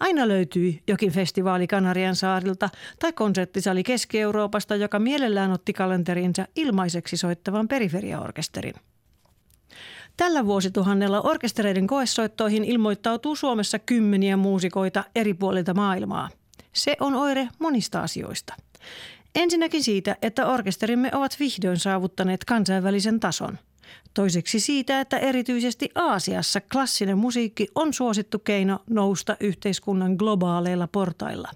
Aina 0.00 0.28
löytyi 0.28 0.82
jokin 0.86 1.10
festivaali 1.10 1.66
Kanarian 1.66 2.16
saarilta 2.16 2.70
tai 2.98 3.12
konserttisali 3.12 3.82
Keski-Euroopasta, 3.82 4.76
joka 4.76 4.98
mielellään 4.98 5.52
otti 5.52 5.72
kalenterinsa 5.72 6.46
ilmaiseksi 6.56 7.16
soittavan 7.16 7.68
periferiaorkesterin. 7.68 8.74
Tällä 10.16 10.46
vuosituhannella 10.46 11.20
orkestereiden 11.20 11.86
koessoittoihin 11.86 12.64
ilmoittautuu 12.64 13.36
Suomessa 13.36 13.78
kymmeniä 13.78 14.36
muusikoita 14.36 15.04
eri 15.14 15.34
puolilta 15.34 15.74
maailmaa. 15.74 16.28
Se 16.72 16.96
on 17.00 17.14
oire 17.14 17.48
monista 17.58 18.00
asioista. 18.00 18.54
Ensinnäkin 19.34 19.84
siitä, 19.84 20.16
että 20.22 20.46
orkesterimme 20.46 21.10
ovat 21.12 21.36
vihdoin 21.40 21.78
saavuttaneet 21.78 22.44
kansainvälisen 22.44 23.20
tason. 23.20 23.58
Toiseksi 24.14 24.60
siitä, 24.60 25.00
että 25.00 25.18
erityisesti 25.18 25.90
Aasiassa 25.94 26.60
klassinen 26.60 27.18
musiikki 27.18 27.68
on 27.74 27.92
suosittu 27.94 28.38
keino 28.38 28.78
nousta 28.90 29.36
yhteiskunnan 29.40 30.12
globaaleilla 30.12 30.88
portailla. 30.88 31.50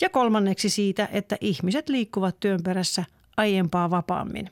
Ja 0.00 0.08
kolmanneksi 0.08 0.68
siitä, 0.68 1.08
että 1.12 1.36
ihmiset 1.40 1.88
liikkuvat 1.88 2.40
työn 2.40 2.62
perässä 2.62 3.04
aiempaa 3.36 3.90
vapaammin. 3.90 4.50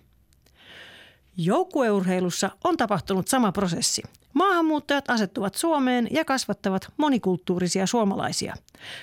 Joukkueurheilussa 1.37 2.51
on 2.65 2.77
tapahtunut 2.77 3.29
sama 3.29 3.53
prosessi. 3.53 4.03
Maahanmuuttajat 4.35 5.11
asettuvat 5.11 5.55
Suomeen 5.55 6.09
ja 6.11 6.25
kasvattavat 6.25 6.93
monikulttuurisia 6.97 7.87
suomalaisia. 7.87 8.55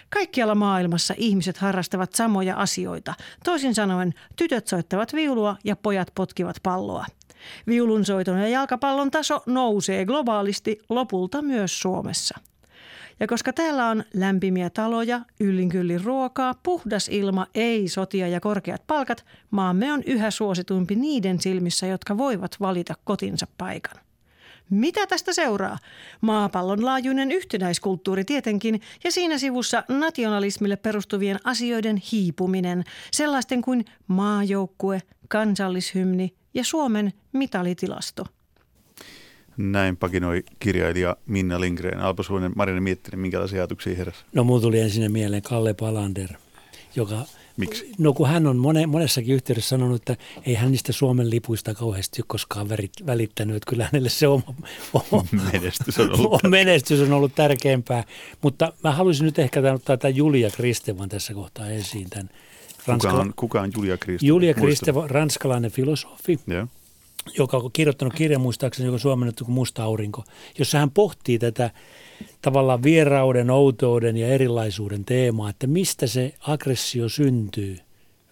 Kaikkialla 0.09 0.55
maailmassa 0.55 1.13
ihmiset 1.17 1.57
harrastavat 1.57 2.15
samoja 2.15 2.55
asioita. 2.55 3.13
Toisin 3.43 3.75
sanoen, 3.75 4.13
tytöt 4.35 4.67
soittavat 4.67 5.13
viulua 5.13 5.57
ja 5.63 5.75
pojat 5.75 6.11
potkivat 6.15 6.55
palloa. 6.63 7.05
Viulunsoiton 7.67 8.39
ja 8.39 8.47
jalkapallon 8.47 9.11
taso 9.11 9.43
nousee 9.45 10.05
globaalisti 10.05 10.79
lopulta 10.89 11.41
myös 11.41 11.79
Suomessa. 11.79 12.39
Ja 13.19 13.27
koska 13.27 13.53
täällä 13.53 13.87
on 13.87 14.03
lämpimiä 14.13 14.69
taloja, 14.69 15.21
yllinkyllin 15.39 16.03
ruokaa, 16.03 16.55
puhdas 16.63 17.09
ilma, 17.09 17.47
ei 17.55 17.87
sotia 17.87 18.27
ja 18.27 18.39
korkeat 18.39 18.83
palkat, 18.87 19.25
maamme 19.51 19.93
on 19.93 20.03
yhä 20.05 20.31
suosituimpi 20.31 20.95
niiden 20.95 21.41
silmissä, 21.41 21.87
jotka 21.87 22.17
voivat 22.17 22.55
valita 22.59 22.93
kotinsa 23.03 23.47
paikan. 23.57 24.07
Mitä 24.69 25.08
tästä 25.08 25.34
seuraa? 25.34 25.77
Maapallon 26.21 26.86
laajuinen 26.86 27.32
yhtenäiskulttuuri 27.32 28.25
tietenkin 28.25 28.82
ja 29.03 29.12
siinä 29.12 29.38
sivussa 29.38 29.84
nationalismille 29.89 30.75
perustuvien 30.75 31.39
asioiden 31.43 32.01
hiipuminen, 32.12 32.84
sellaisten 33.12 33.62
kuin 33.62 33.86
maajoukkue, 34.08 35.01
kansallishymni 35.27 36.34
ja 36.53 36.63
Suomen 36.63 37.13
mitalitilasto– 37.34 38.25
näin 39.58 39.97
pakinoi 39.97 40.43
kirjailija 40.60 41.17
Minna 41.25 41.62
Lindgren. 41.62 41.99
Alpo 41.99 42.23
Suonen, 42.23 42.51
Marina 42.56 42.82
Miettinen, 42.82 43.19
minkälaisia 43.19 43.60
ajatuksia 43.60 43.95
heräsi? 43.95 44.19
No 44.34 44.43
mulla 44.43 44.62
tuli 44.62 44.80
ensin 44.80 45.12
mieleen 45.12 45.41
Kalle 45.41 45.73
Palander, 45.73 46.30
joka... 46.95 47.25
Miksi? 47.58 47.91
No 47.98 48.13
kun 48.13 48.28
hän 48.28 48.48
on 48.48 48.58
mone, 48.58 48.86
monessakin 48.86 49.36
yhteydessä 49.36 49.70
sanonut, 49.70 49.96
että 49.96 50.24
ei 50.46 50.54
hän 50.54 50.72
niistä 50.72 50.91
Suomen 50.91 51.30
lipuista 51.30 51.74
kauheasti 51.74 52.22
koskaan 52.28 52.70
välittänyt, 53.06 53.56
että 53.56 53.70
kyllä 53.70 53.84
hänelle 53.84 54.10
se 54.10 54.28
oma, 54.28 54.54
oma 54.93 55.26
menestys, 55.54 56.00
on 56.00 56.20
ollut. 56.20 56.43
menestys 56.50 57.02
on 57.02 57.13
ollut 57.13 57.36
tärkeämpää. 57.36 58.04
Mutta 58.41 58.74
mä 58.84 58.91
haluaisin 58.91 59.26
nyt 59.26 59.39
ehkä 59.39 59.74
ottaa 59.74 59.98
tämän 59.98 60.15
Julia 60.15 60.50
Kristevan 60.50 61.10
tässä 61.10 61.34
kohtaa 61.34 61.70
esiin. 61.70 62.10
Tämän 62.10 62.30
Ranskala... 62.88 63.13
kuka, 63.13 63.22
on, 63.22 63.34
kuka 63.36 63.62
on 63.62 63.72
Julia 63.76 63.98
Kristeva? 63.98 64.28
Julia 64.28 64.54
Kristeva, 64.54 65.08
ranskalainen 65.08 65.72
filosofi. 65.72 66.39
Yeah 66.52 66.67
joka 67.38 67.58
on 67.58 67.72
kirjoittanut 67.72 68.13
kirjan 68.13 68.41
muistaakseni, 68.41 68.88
joka 68.88 68.98
suomennettu 68.98 69.46
kuin 69.46 69.54
Musta 69.54 69.84
aurinko, 69.84 70.24
jossa 70.60 70.78
hän 70.78 70.91
pohtii 70.91 71.39
tätä 71.39 71.72
tavallaan 72.41 72.84
vierauden, 72.84 73.49
outouden 73.49 74.17
ja 74.17 74.27
erilaisuuden 74.27 75.06
teemaa, 75.06 75.49
että 75.49 75.67
mistä 75.67 76.08
se 76.08 76.34
aggressio 76.39 77.10
syntyy 77.10 77.77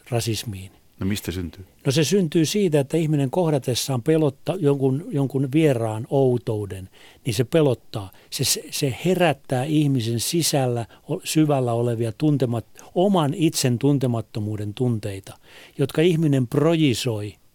rasismiin. 0.09 0.71
No 0.99 1.05
mistä 1.05 1.31
syntyy? 1.31 1.65
No 1.85 1.91
se 1.91 2.03
syntyy 2.03 2.45
siitä, 2.45 2.79
että 2.79 2.97
ihminen 2.97 3.31
kohdatessaan 3.31 4.01
pelottaa 4.01 4.55
jonkun, 4.55 5.05
jonkun 5.11 5.49
vieraan 5.53 6.07
outouden, 6.09 6.89
niin 7.25 7.33
se 7.33 7.43
pelottaa. 7.43 8.11
Se, 8.29 8.61
se 8.71 8.97
herättää 9.05 9.63
ihmisen 9.63 10.19
sisällä 10.19 10.85
syvällä 11.23 11.73
olevia 11.73 12.11
tuntemat, 12.17 12.65
oman 12.95 13.33
itsen 13.33 13.79
tuntemattomuuden 13.79 14.73
tunteita, 14.73 15.37
jotka 15.77 16.01
ihminen 16.01 16.47
projisoi– 16.47 17.35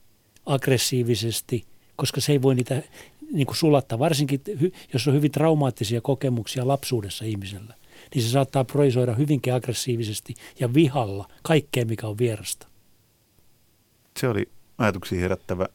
aggressiivisesti, 0.47 1.65
koska 1.97 2.21
se 2.21 2.33
ei 2.33 2.43
voi 2.43 2.55
niitä 2.55 2.83
niin 3.33 3.47
kuin 3.47 3.57
sulattaa, 3.57 3.99
varsinkin 3.99 4.41
jos 4.93 5.09
on 5.09 5.15
hyvin 5.15 5.31
traumaattisia 5.31 6.01
kokemuksia 6.01 6.69
lapsuudessa 6.69 7.25
ihmisellä, 7.25 7.75
niin 8.15 8.23
se 8.23 8.29
saattaa 8.29 8.65
proisoida 8.65 9.15
hyvinkin 9.15 9.55
aggressiivisesti 9.55 10.35
ja 10.61 10.75
vihalla 10.75 11.29
kaikkea, 11.43 11.85
mikä 11.85 12.07
on 12.07 12.19
vierasta. 12.19 12.67
Se 14.21 14.29
oli 14.29 14.49
ajatuksia 14.79 15.21
herättävä. 15.21 15.67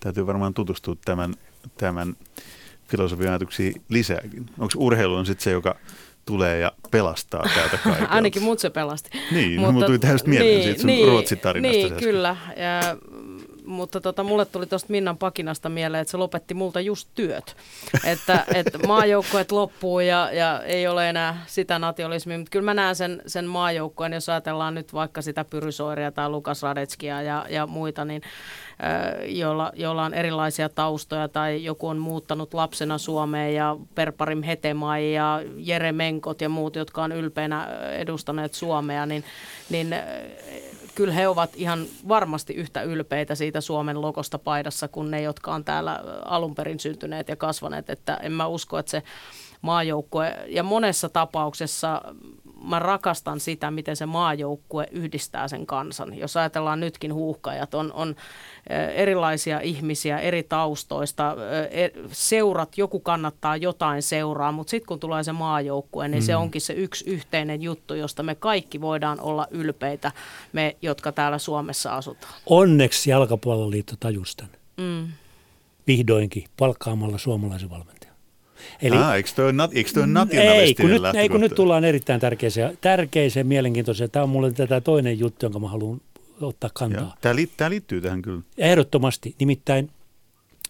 Täytyy 0.00 0.26
varmaan 0.26 0.54
tutustua 0.54 0.96
tämän, 1.04 1.34
tämän 1.78 2.16
filosofian 2.88 3.28
ajatuksiin 3.28 3.82
lisääkin. 3.88 4.46
Onko 4.58 4.74
urheilu 4.76 5.14
on 5.14 5.26
sitten 5.26 5.44
se, 5.44 5.50
joka 5.50 5.76
tulee 6.24 6.58
ja 6.58 6.72
pelastaa 6.90 7.44
täältä 7.54 7.78
kaikilta? 7.84 8.12
Ainakin 8.12 8.42
mut 8.42 8.58
se 8.58 8.70
pelasti. 8.70 9.10
Niin, 9.32 9.60
Mutta, 9.60 9.86
tuli 9.86 9.98
täysin 9.98 10.30
mieleen 10.30 10.54
niin, 10.54 10.64
siitä 10.64 10.80
sun 10.80 10.86
niin, 10.86 11.08
Ruotsin-tarinasta. 11.08 11.88
Niin, 11.88 11.94
kyllä. 11.94 12.36
Ja 12.56 12.96
mutta 13.68 14.00
tota, 14.00 14.24
mulle 14.24 14.44
tuli 14.44 14.66
tuosta 14.66 14.90
Minnan 14.90 15.18
pakinasta 15.18 15.68
mieleen, 15.68 16.00
että 16.00 16.10
se 16.10 16.16
lopetti 16.16 16.54
multa 16.54 16.80
just 16.80 17.08
työt. 17.14 17.56
että, 18.04 18.44
että 18.54 18.78
maajoukkoet 18.86 19.52
loppuu 19.52 20.00
ja, 20.00 20.30
ja 20.32 20.62
ei 20.62 20.86
ole 20.86 21.10
enää 21.10 21.44
sitä 21.46 21.78
nationalismia, 21.78 22.38
mutta 22.38 22.50
kyllä 22.50 22.64
mä 22.64 22.74
näen 22.74 22.96
sen, 22.96 23.22
sen 23.26 23.44
maajoukkojen, 23.46 24.12
jos 24.12 24.28
ajatellaan 24.28 24.74
nyt 24.74 24.92
vaikka 24.92 25.22
sitä 25.22 25.44
Pyrysoiria 25.44 26.12
tai 26.12 26.28
Lukas 26.28 26.62
Radetskia 26.62 27.22
ja, 27.22 27.46
ja 27.48 27.66
muita, 27.66 28.04
niin 28.04 28.22
joilla, 29.26 29.72
joilla 29.74 30.04
on 30.04 30.14
erilaisia 30.14 30.68
taustoja 30.68 31.28
tai 31.28 31.64
joku 31.64 31.88
on 31.88 31.98
muuttanut 31.98 32.54
lapsena 32.54 32.98
Suomeen 32.98 33.54
ja 33.54 33.76
Perparim 33.94 34.42
Hetemai 34.42 35.12
ja 35.12 35.42
Jere 35.56 35.92
Menkot 35.92 36.40
ja 36.40 36.48
muut, 36.48 36.76
jotka 36.76 37.02
on 37.02 37.12
ylpeänä 37.12 37.68
edustaneet 37.98 38.54
Suomea, 38.54 39.06
niin, 39.06 39.24
niin 39.70 39.94
kyllä 40.98 41.14
he 41.14 41.28
ovat 41.28 41.50
ihan 41.56 41.86
varmasti 42.08 42.54
yhtä 42.54 42.82
ylpeitä 42.82 43.34
siitä 43.34 43.60
Suomen 43.60 44.02
lokosta 44.02 44.38
paidassa 44.38 44.88
kuin 44.88 45.10
ne, 45.10 45.22
jotka 45.22 45.54
on 45.54 45.64
täällä 45.64 46.02
alun 46.24 46.54
perin 46.54 46.80
syntyneet 46.80 47.28
ja 47.28 47.36
kasvaneet. 47.36 47.90
Että 47.90 48.16
en 48.16 48.32
mä 48.32 48.46
usko, 48.46 48.78
että 48.78 48.90
se 48.90 49.02
maajoukkue, 49.62 50.36
ja 50.46 50.62
monessa 50.62 51.08
tapauksessa 51.08 52.02
mä 52.64 52.78
rakastan 52.78 53.40
sitä, 53.40 53.70
miten 53.70 53.96
se 53.96 54.06
maajoukkue 54.06 54.88
yhdistää 54.90 55.48
sen 55.48 55.66
kansan. 55.66 56.18
Jos 56.18 56.36
ajatellaan 56.36 56.80
nytkin 56.80 57.14
huuhkajat, 57.14 57.74
on, 57.74 57.92
on 57.92 58.16
erilaisia 58.94 59.60
ihmisiä 59.60 60.18
eri 60.18 60.42
taustoista, 60.42 61.36
e, 61.70 61.88
seurat, 62.12 62.78
joku 62.78 63.00
kannattaa 63.00 63.56
jotain 63.56 64.02
seuraa, 64.02 64.52
mutta 64.52 64.70
sitten 64.70 64.86
kun 64.86 65.00
tulee 65.00 65.24
se 65.24 65.32
maajoukkue, 65.32 66.08
niin 66.08 66.22
mm. 66.22 66.26
se 66.26 66.36
onkin 66.36 66.60
se 66.60 66.72
yksi 66.72 67.10
yhteinen 67.10 67.62
juttu, 67.62 67.94
josta 67.94 68.22
me 68.22 68.34
kaikki 68.34 68.80
voidaan 68.80 69.20
olla 69.20 69.46
ylpeitä, 69.50 70.12
me, 70.52 70.76
jotka 70.82 71.12
täällä 71.12 71.38
Suomessa 71.38 71.96
asutaan. 71.96 72.34
Onneksi 72.46 73.10
Jalkapalloliitto 73.10 73.94
tajusten. 74.00 74.48
Mm. 74.76 75.08
Vihdoinkin 75.86 76.44
palkkaamalla 76.56 77.18
suomalaisen 77.18 77.70
valmentajan. 77.70 77.97
Eli, 78.82 78.96
ah, 78.96 79.14
eikö 79.14 79.30
tuo, 79.36 79.44
eikö 79.72 79.90
tuo 79.94 80.02
ei, 80.30 80.74
kun 80.74 80.90
nyt, 80.90 81.02
ei, 81.14 81.28
kun 81.28 81.40
nyt 81.40 81.54
tullaan 81.54 81.84
erittäin 81.84 82.20
tärkeiseen, 82.20 82.78
tärkeiseen 82.80 83.46
mielenkiintoiseen. 83.46 84.10
Tämä 84.10 84.22
on 84.22 84.28
mulle 84.28 84.52
tätä 84.52 84.80
toinen 84.80 85.18
juttu, 85.18 85.46
jonka 85.46 85.58
mä 85.58 85.68
haluan 85.68 86.00
ottaa 86.40 86.70
kantaa. 86.74 87.16
Tämä, 87.20 87.36
li, 87.36 87.50
tämä 87.56 87.70
liittyy 87.70 88.00
tähän 88.00 88.22
kyllä. 88.22 88.42
Ehdottomasti. 88.58 89.34
Nimittäin 89.40 89.90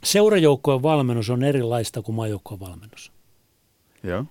seurajoukkojen 0.05 0.83
valmennus 0.83 1.31
on 1.31 1.43
erilaista 1.43 2.03
kuin 2.03 2.17
maajoukkojen 2.17 2.61
valmennus. 2.61 3.13
Joo. 4.03 4.25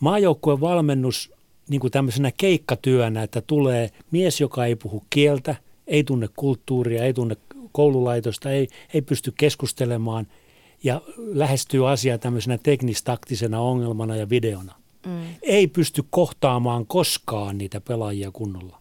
Maajoukkojen 0.00 0.60
valmennus 0.60 1.32
niin 1.68 1.80
kuin 1.80 1.90
tämmöisenä 1.90 2.32
keikkatyönä, 2.36 3.22
että 3.22 3.40
tulee 3.40 3.90
mies, 4.10 4.40
joka 4.40 4.66
ei 4.66 4.76
puhu 4.76 5.04
kieltä, 5.10 5.54
ei 5.86 6.04
tunne 6.04 6.28
kulttuuria, 6.36 7.04
ei 7.04 7.14
tunne 7.14 7.36
koululaitosta, 7.72 8.50
ei, 8.50 8.68
ei 8.94 9.02
pysty 9.02 9.32
keskustelemaan– 9.36 10.26
ja 10.84 11.00
lähestyy 11.16 11.90
asiaa 11.90 12.18
tämmöisenä 12.18 12.58
teknistaktisena 12.58 13.60
ongelmana 13.60 14.16
ja 14.16 14.28
videona. 14.28 14.74
Mm. 15.06 15.22
Ei 15.42 15.66
pysty 15.66 16.04
kohtaamaan 16.10 16.86
koskaan 16.86 17.58
niitä 17.58 17.80
pelaajia 17.80 18.30
kunnolla. 18.30 18.80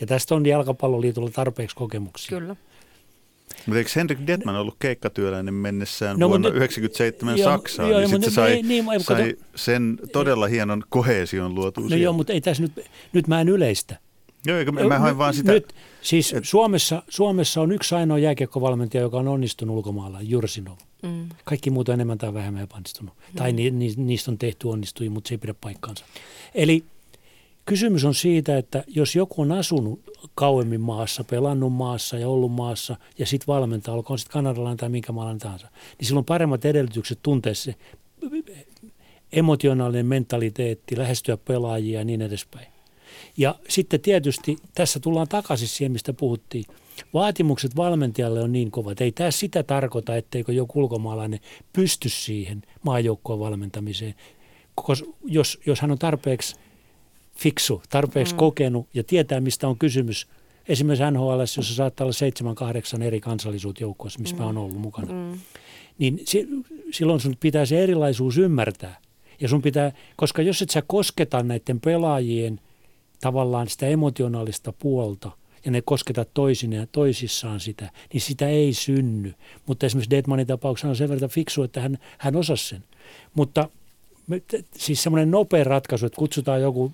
Ja 0.00 0.06
tästä 0.06 0.34
on 0.34 0.46
jalkapalloliitolla 0.46 1.30
tarpeeksi 1.30 1.76
kokemuksia. 1.76 2.38
Kyllä. 2.38 2.56
Mutta 3.66 3.78
eikö 3.78 3.90
Henrik 3.96 4.18
Detman 4.26 4.56
ollut 4.56 4.76
keikkatyöläinen 4.78 5.54
mennessään 5.54 6.18
no, 6.18 6.28
vuonna 6.28 6.48
1997 6.48 7.38
Saksaan, 7.38 7.90
joo, 7.90 8.00
niin 8.00 8.08
sitten 8.08 8.30
se 8.30 8.34
sai, 8.34 8.52
ei, 8.52 8.62
niin, 8.62 8.84
sai 8.98 9.36
sen 9.54 9.98
todella 10.12 10.46
hienon 10.46 10.82
kohesion 10.88 11.54
luotua 11.54 11.82
No 11.82 11.88
siellä. 11.88 12.04
joo, 12.04 12.12
mutta 12.12 12.32
ei 12.32 12.40
tässä 12.40 12.62
nyt, 12.62 12.72
nyt 13.12 13.28
mä 13.28 13.40
en 13.40 13.48
yleistä. 13.48 13.98
Joo, 14.46 14.58
eikä 14.58 14.72
mä 14.72 14.98
hain 14.98 15.18
vaan 15.18 15.34
sitä. 15.34 15.52
Nyt, 15.52 15.74
siis 16.02 16.32
et... 16.32 16.44
Suomessa, 16.44 17.02
Suomessa 17.08 17.60
on 17.60 17.72
yksi 17.72 17.94
ainoa 17.94 18.18
jääkiekkovalmentaja, 18.18 19.02
joka 19.02 19.18
on 19.18 19.28
onnistunut 19.28 19.76
ulkomailla, 19.76 20.22
Jursinov. 20.22 20.76
Mm. 21.02 21.28
Kaikki 21.44 21.70
muut 21.70 21.88
on 21.88 21.94
enemmän 21.94 22.18
tai 22.18 22.34
vähemmän 22.34 22.62
epäonnistunut. 22.62 23.14
Mm. 23.14 23.36
Tai 23.36 23.52
ni, 23.52 23.70
ni, 23.70 23.94
niistä 23.96 24.30
on 24.30 24.38
tehty 24.38 24.68
onnistui, 24.68 25.08
mutta 25.08 25.28
se 25.28 25.34
ei 25.34 25.38
pidä 25.38 25.54
paikkaansa. 25.60 26.04
Eli 26.54 26.84
kysymys 27.64 28.04
on 28.04 28.14
siitä, 28.14 28.58
että 28.58 28.84
jos 28.86 29.16
joku 29.16 29.42
on 29.42 29.52
asunut 29.52 30.00
kauemmin 30.34 30.80
maassa, 30.80 31.24
pelannut 31.24 31.72
maassa 31.72 32.18
ja 32.18 32.28
ollut 32.28 32.52
maassa 32.52 32.96
ja 33.18 33.26
sitten 33.26 33.46
valmentaa, 33.46 33.94
olkoon 33.94 34.18
sitten 34.18 34.32
kanadalainen 34.32 34.76
tai 34.76 34.88
minkä 34.88 35.12
maalainen 35.12 35.40
tahansa, 35.40 35.68
niin 35.98 36.06
silloin 36.06 36.22
on 36.22 36.24
paremmat 36.24 36.64
edellytykset 36.64 37.18
tuntea 37.22 37.54
se 37.54 37.74
emotionaalinen 39.32 40.06
mentaliteetti, 40.06 40.98
lähestyä 40.98 41.36
pelaajia 41.36 41.98
ja 41.98 42.04
niin 42.04 42.22
edespäin. 42.22 42.73
Ja 43.36 43.54
sitten 43.68 44.00
tietysti 44.00 44.56
tässä 44.74 45.00
tullaan 45.00 45.28
takaisin 45.28 45.68
siihen, 45.68 45.92
mistä 45.92 46.12
puhuttiin. 46.12 46.64
Vaatimukset 47.14 47.76
valmentajalle 47.76 48.40
on 48.40 48.52
niin 48.52 48.70
kovat. 48.70 49.00
Ei 49.00 49.12
tämä 49.12 49.30
sitä 49.30 49.62
tarkoita, 49.62 50.16
etteikö 50.16 50.52
joku 50.52 50.80
ulkomaalainen 50.80 51.40
pysty 51.72 52.08
siihen 52.08 52.62
maajoukkoon 52.82 53.40
valmentamiseen. 53.40 54.14
Koska 54.74 55.08
jos, 55.24 55.60
jos 55.66 55.80
hän 55.80 55.90
on 55.90 55.98
tarpeeksi 55.98 56.56
fiksu, 57.36 57.82
tarpeeksi 57.90 58.34
mm. 58.34 58.38
kokenut 58.38 58.86
ja 58.94 59.04
tietää, 59.04 59.40
mistä 59.40 59.68
on 59.68 59.78
kysymys. 59.78 60.26
Esimerkiksi 60.68 61.10
NHL, 61.10 61.40
jossa 61.40 61.74
saattaa 61.74 62.04
olla 62.04 62.12
seitsemän, 62.12 62.54
kahdeksan 62.54 63.02
eri 63.02 63.20
kansallisuut 63.20 63.80
joukkoissa, 63.80 64.20
missä 64.20 64.36
mm. 64.36 64.40
mä 64.40 64.46
oon 64.46 64.58
ollut 64.58 64.80
mukana. 64.80 65.12
Mm. 65.12 65.40
Niin 65.98 66.20
si, 66.24 66.48
silloin 66.90 67.20
sun 67.20 67.36
pitää 67.40 67.66
se 67.66 67.82
erilaisuus 67.82 68.38
ymmärtää. 68.38 69.00
Ja 69.40 69.48
sun 69.48 69.62
pitää, 69.62 69.92
koska 70.16 70.42
jos 70.42 70.62
et 70.62 70.70
sä 70.70 70.82
kosketa 70.86 71.42
näiden 71.42 71.80
pelaajien 71.80 72.60
tavallaan 73.24 73.68
sitä 73.68 73.86
emotionaalista 73.86 74.72
puolta 74.72 75.30
ja 75.64 75.70
ne 75.70 75.82
kosketa 75.82 76.24
toisineen 76.24 76.80
ja 76.80 76.86
toisissaan 76.92 77.60
sitä, 77.60 77.90
niin 78.12 78.20
sitä 78.20 78.48
ei 78.48 78.72
synny. 78.72 79.34
Mutta 79.66 79.86
esimerkiksi 79.86 80.10
Deadmanin 80.10 80.46
tapauksessa 80.46 80.88
on 80.88 80.96
sen 80.96 81.08
verran 81.08 81.30
fiksu, 81.30 81.62
että 81.62 81.80
hän, 81.80 81.98
hän 82.18 82.36
osasi 82.36 82.68
sen. 82.68 82.84
Mutta 83.34 83.68
siis 84.76 85.02
semmoinen 85.02 85.30
nopea 85.30 85.64
ratkaisu, 85.64 86.06
että 86.06 86.18
kutsutaan 86.18 86.62
joku 86.62 86.92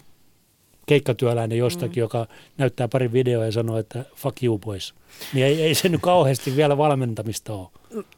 keikkatyöläinen 0.87 1.59
jostakin, 1.59 2.01
mm. 2.01 2.05
joka 2.05 2.27
näyttää 2.59 2.89
pari 2.89 3.13
videoa 3.13 3.45
ja 3.45 3.53
sanoo, 3.53 3.79
että 3.79 4.05
fuck 4.15 4.43
you 4.43 4.59
boys. 4.59 4.95
Niin 5.35 5.47
ei, 5.47 5.63
ei 5.63 5.75
se 5.75 5.89
nyt 5.89 6.01
kauheasti 6.01 6.57
vielä 6.57 6.77
valmentamista 6.77 7.55
ole. 7.55 7.69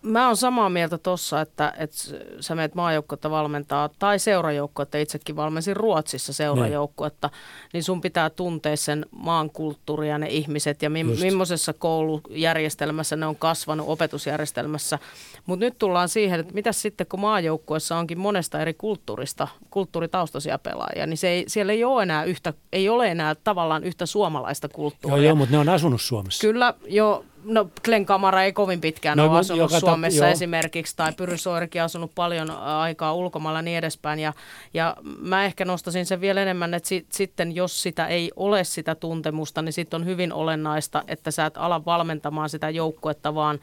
Mä 0.02 0.26
oon 0.26 0.36
samaa 0.36 0.68
mieltä 0.68 0.98
tossa, 0.98 1.40
että, 1.40 1.72
että 1.78 1.96
sä 2.40 2.54
meet 2.54 2.74
maajoukkuetta 2.74 3.30
valmentaa 3.30 3.90
tai 3.98 4.18
seurajoukkuetta. 4.18 4.98
Itsekin 4.98 5.36
valmensin 5.36 5.76
Ruotsissa 5.76 6.32
seurajoukkuetta. 6.32 7.28
Niin. 7.28 7.70
niin 7.72 7.82
sun 7.82 8.00
pitää 8.00 8.30
tuntea 8.30 8.76
sen 8.76 9.06
maan 9.10 9.50
kulttuuri 9.50 10.08
ja 10.08 10.18
ne 10.18 10.28
ihmiset 10.28 10.82
ja 10.82 10.90
mi- 10.90 11.04
millaisessa 11.04 11.72
koulujärjestelmässä 11.72 13.16
ne 13.16 13.26
on 13.26 13.36
kasvanut, 13.36 13.88
opetusjärjestelmässä. 13.88 14.98
Mutta 15.46 15.64
nyt 15.64 15.78
tullaan 15.78 16.08
siihen, 16.08 16.40
että 16.40 16.54
mitä 16.54 16.72
sitten 16.72 17.06
kun 17.06 17.20
maajoukkuessa 17.20 17.96
onkin 17.96 18.18
monesta 18.18 18.60
eri 18.60 18.74
kulttuurista, 18.74 19.48
kulttuuritaustaisia 19.70 20.58
pelaajia, 20.58 21.06
niin 21.06 21.18
se 21.18 21.28
ei, 21.28 21.44
siellä 21.48 21.72
ei 21.72 21.84
ole 21.84 22.02
enää 22.02 22.24
yhtä, 22.24 22.52
ei 22.72 22.88
ole 22.88 23.08
enää 23.08 23.34
tavallaan 23.34 23.84
yhtä 23.84 24.06
suomalaista 24.06 24.68
kulttuuria. 24.68 25.16
Joo, 25.16 25.24
joo 25.24 25.34
mutta 25.34 25.52
ne 25.52 25.58
on 25.58 25.68
asunut 25.68 26.00
Suomessa. 26.00 26.40
Kyllä, 26.40 26.74
jo 26.86 27.24
No 27.44 27.70
Glenn 27.84 28.06
Kamara 28.06 28.42
ei 28.42 28.52
kovin 28.52 28.80
pitkään 28.80 29.18
no, 29.18 29.30
ole 29.30 29.38
asunut 29.38 29.70
Suomessa 29.70 30.24
ta- 30.24 30.30
esimerkiksi, 30.30 30.96
tai 30.96 31.12
Pyry 31.12 31.36
Soirikin 31.36 31.82
asunut 31.82 32.10
paljon 32.14 32.50
aikaa 32.50 33.14
ulkomailla 33.14 33.58
ja 33.58 33.62
niin 33.62 33.78
edespäin. 33.78 34.18
Ja, 34.18 34.32
ja 34.74 34.96
mä 35.18 35.44
ehkä 35.44 35.64
nostasin 35.64 36.06
sen 36.06 36.20
vielä 36.20 36.42
enemmän, 36.42 36.74
että 36.74 36.88
sit, 36.88 37.06
sitten 37.12 37.54
jos 37.54 37.82
sitä 37.82 38.06
ei 38.06 38.30
ole 38.36 38.64
sitä 38.64 38.94
tuntemusta, 38.94 39.62
niin 39.62 39.72
sitten 39.72 40.00
on 40.00 40.06
hyvin 40.06 40.32
olennaista, 40.32 41.04
että 41.08 41.30
sä 41.30 41.46
et 41.46 41.56
ala 41.56 41.84
valmentamaan 41.84 42.48
sitä 42.48 42.70
joukkuetta, 42.70 43.34
vaan 43.34 43.58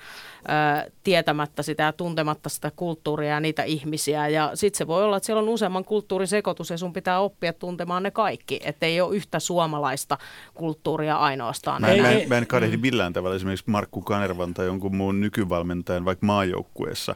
ä, 0.50 0.86
tietämättä 1.04 1.63
sitä 1.63 1.84
ja 1.84 1.94
tuntematta 1.94 2.50
sitä 2.50 2.72
kulttuuria 2.76 3.30
ja 3.30 3.39
niitä 3.39 3.63
ihmisiä. 3.63 4.28
Ja 4.28 4.52
sitten 4.54 4.78
se 4.78 4.88
voi 4.88 5.04
olla, 5.04 5.18
että 5.18 5.26
siellä 5.26 5.42
on 5.42 5.50
useamman 5.50 5.86
kulttuurisekoitus 5.86 6.70
ja 6.70 6.78
sun 6.78 6.94
pitää 6.94 7.20
oppia 7.20 7.54
tuntemaan 7.54 8.04
ne 8.04 8.12
kaikki, 8.12 8.60
että 8.63 8.86
ei 8.86 9.02
ole 9.02 9.15
yhtä 9.15 9.39
suomalaista 9.39 10.18
kulttuuria 10.54 11.15
ainoastaan. 11.15 11.82
Mä 11.82 11.88
en, 11.88 12.02
mä 12.02 12.12
en, 12.12 12.30
mä 12.30 12.38
en 12.38 12.48
kadehdi 12.48 12.78
millään 12.78 13.13
tavalla 13.13 13.36
esimerkiksi 13.36 13.69
Markku 13.70 14.02
Kanervan 14.02 14.54
tai 14.54 14.66
jonkun 14.66 14.96
muun 14.96 15.20
nykyvalmentajan 15.20 16.06
vaikka 16.06 16.26
maajoukkueessa 16.26 17.16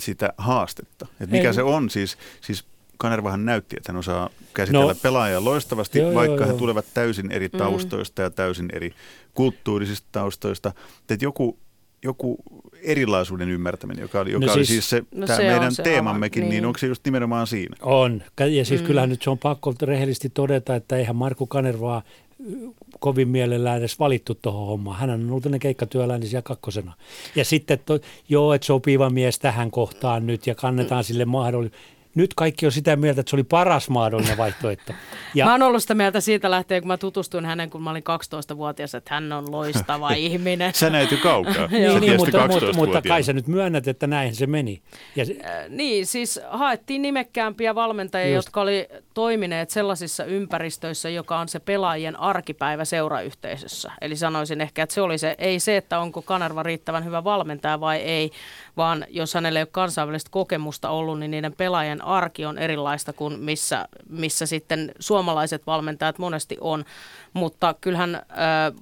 sitä 0.00 0.32
haastetta. 0.38 1.06
Et 1.20 1.30
mikä 1.30 1.48
Ei. 1.48 1.54
se 1.54 1.62
on 1.62 1.90
siis, 1.90 2.18
siis 2.40 2.64
Kanervahan 2.96 3.44
näytti, 3.44 3.76
että 3.76 3.92
hän 3.92 3.98
osaa 3.98 4.30
käsitellä 4.54 4.92
no, 4.92 4.98
pelaajia 5.02 5.44
loistavasti, 5.44 5.98
joo, 5.98 6.14
vaikka 6.14 6.36
joo, 6.36 6.44
he 6.44 6.50
joo. 6.50 6.58
tulevat 6.58 6.84
täysin 6.94 7.32
eri 7.32 7.48
mm. 7.52 7.58
taustoista 7.58 8.22
mm. 8.22 8.24
ja 8.24 8.30
täysin 8.30 8.68
eri 8.72 8.94
kulttuurisista 9.34 10.08
taustoista. 10.12 10.72
Että 11.10 11.24
joku, 11.24 11.58
joku 12.04 12.36
erilaisuuden 12.82 13.48
ymmärtäminen, 13.48 14.02
joka 14.02 14.20
oli, 14.20 14.32
joka 14.32 14.46
no 14.46 14.52
siis, 14.52 14.56
oli 14.56 14.66
siis 14.66 14.90
se, 14.90 15.02
no 15.14 15.26
tämä 15.26 15.36
se 15.36 15.42
meidän 15.42 15.72
teemammekin, 15.82 16.40
niin. 16.40 16.50
niin 16.50 16.66
onko 16.66 16.78
se 16.78 16.86
just 16.86 17.04
nimenomaan 17.04 17.46
siinä? 17.46 17.76
On, 17.82 18.22
ja 18.50 18.64
siis 18.64 18.80
mm. 18.80 18.86
kyllähän 18.86 19.10
nyt 19.10 19.22
se 19.22 19.30
on 19.30 19.38
pakko 19.38 19.74
rehellisesti 19.82 20.28
todeta, 20.28 20.74
että 20.74 20.96
eihän 20.96 21.16
Markku 21.16 21.46
Kanervaa 21.46 22.02
kovin 23.00 23.28
mielellään 23.28 23.78
edes 23.78 23.98
valittu 23.98 24.34
tuohon 24.34 24.66
hommaan. 24.66 24.98
Hän 24.98 25.10
on 25.10 25.30
ollut 25.30 25.44
ne 25.44 25.58
keikkatyöläinen 25.58 26.28
siellä 26.28 26.42
kakkosena. 26.42 26.92
Ja 27.36 27.44
sitten, 27.44 27.78
to, 27.86 27.98
joo, 28.28 28.54
että 28.54 28.66
sopiva 28.66 29.10
mies 29.10 29.38
tähän 29.38 29.70
kohtaan 29.70 30.26
nyt 30.26 30.46
ja 30.46 30.54
kannetaan 30.54 31.04
sille 31.04 31.24
mahdollisuus 31.24 31.80
nyt 32.14 32.34
kaikki 32.34 32.66
on 32.66 32.72
sitä 32.72 32.96
mieltä, 32.96 33.20
että 33.20 33.30
se 33.30 33.36
oli 33.36 33.44
paras 33.44 33.88
mahdollinen 33.90 34.36
vaihtoehto. 34.36 34.92
Ja... 35.36 35.44
Mä 35.44 35.52
oon 35.52 35.62
ollut 35.62 35.82
sitä 35.82 35.94
mieltä 35.94 36.20
siitä 36.20 36.50
lähtien, 36.50 36.82
kun 36.82 36.88
mä 36.88 36.96
tutustuin 36.96 37.44
hänen, 37.44 37.70
kun 37.70 37.82
mä 37.82 37.90
olin 37.90 38.02
12-vuotias, 38.52 38.94
että 38.94 39.14
hän 39.14 39.32
on 39.32 39.50
loistava 39.50 40.10
ihminen. 40.28 40.74
Sä 40.74 40.90
näyt 40.90 41.10
jo 41.10 41.18
kaukaa. 41.22 41.66
niin, 41.70 42.00
niin 42.00 42.16
mutta, 42.16 42.48
mutta, 42.48 42.72
mutta 42.72 43.02
kai 43.02 43.22
sä 43.22 43.32
nyt 43.32 43.46
myönnät, 43.46 43.88
että 43.88 44.06
näin 44.06 44.34
se 44.34 44.46
meni. 44.46 44.82
Ja 45.16 45.24
se... 45.24 45.36
Äh, 45.44 45.68
niin, 45.68 46.06
siis 46.06 46.40
haettiin 46.50 47.02
nimekkäämpiä 47.02 47.74
valmentajia, 47.74 48.34
Just. 48.34 48.46
jotka 48.46 48.60
oli 48.60 48.88
toimineet 49.14 49.70
sellaisissa 49.70 50.24
ympäristöissä, 50.24 51.08
joka 51.08 51.38
on 51.38 51.48
se 51.48 51.60
pelaajien 51.60 52.20
arkipäivä 52.20 52.84
seurayhteisössä. 52.84 53.92
Eli 54.00 54.16
sanoisin 54.16 54.60
ehkä, 54.60 54.82
että 54.82 54.94
se 54.94 55.00
oli 55.00 55.18
se, 55.18 55.34
ei 55.38 55.60
se, 55.60 55.76
että 55.76 55.98
onko 55.98 56.22
Kanerva 56.22 56.62
riittävän 56.62 57.04
hyvä 57.04 57.24
valmentaja 57.24 57.80
vai 57.80 57.96
ei, 57.96 58.30
vaan 58.76 59.04
jos 59.08 59.34
hänellä 59.34 59.58
ei 59.58 59.62
ole 59.62 59.68
kansainvälistä 59.72 60.30
kokemusta 60.30 60.90
ollut, 60.90 61.18
niin 61.18 61.30
niiden 61.30 61.54
pelaajien 61.56 62.04
arki 62.04 62.46
on 62.46 62.58
erilaista 62.58 63.12
kuin 63.12 63.40
missä, 63.40 63.88
missä 64.08 64.46
sitten 64.46 64.92
suomalaiset 64.98 65.66
valmentajat 65.66 66.18
monesti 66.18 66.56
on. 66.60 66.84
Mutta 67.32 67.74
kyllähän 67.80 68.22
ää, 68.28 68.72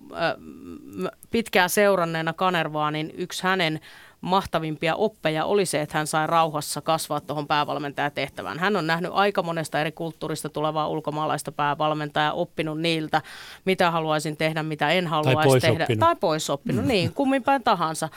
pitkään 1.31 1.71
seuranneena 1.71 2.33
Kanervaa, 2.33 2.91
niin 2.91 3.13
yksi 3.17 3.43
hänen 3.43 3.81
mahtavimpia 4.23 4.97
oppeja 4.97 5.45
oli 5.45 5.67
se, 5.67 5.81
että 5.81 5.99
hän 5.99 6.07
sai 6.07 6.27
rauhassa 6.27 6.81
kasvaa 6.81 7.21
tuohon 7.21 7.47
päävalmentajatehtävään. 7.47 8.59
Hän 8.59 8.77
on 8.77 8.87
nähnyt 8.87 9.11
aika 9.15 9.43
monesta 9.43 9.81
eri 9.81 9.93
kulttuurista 9.93 10.49
tulevaa 10.49 10.89
ulkomaalaista 10.89 11.53
päävalmentajaa, 11.53 12.33
oppinut 12.33 12.81
niiltä, 12.81 13.23
mitä 13.65 13.91
haluaisin 13.91 14.37
tehdä, 14.37 14.63
mitä 14.63 14.91
en 14.91 15.07
haluaisi 15.07 15.51
tai 15.51 15.61
tehdä. 15.61 15.85
Oppinut. 15.85 16.01
Tai 16.01 16.17
pois 16.17 16.51
oppinut, 16.51 16.85
niin, 16.85 17.13
kummin 17.13 17.43
päin 17.43 17.63
tahansa. 17.63 18.09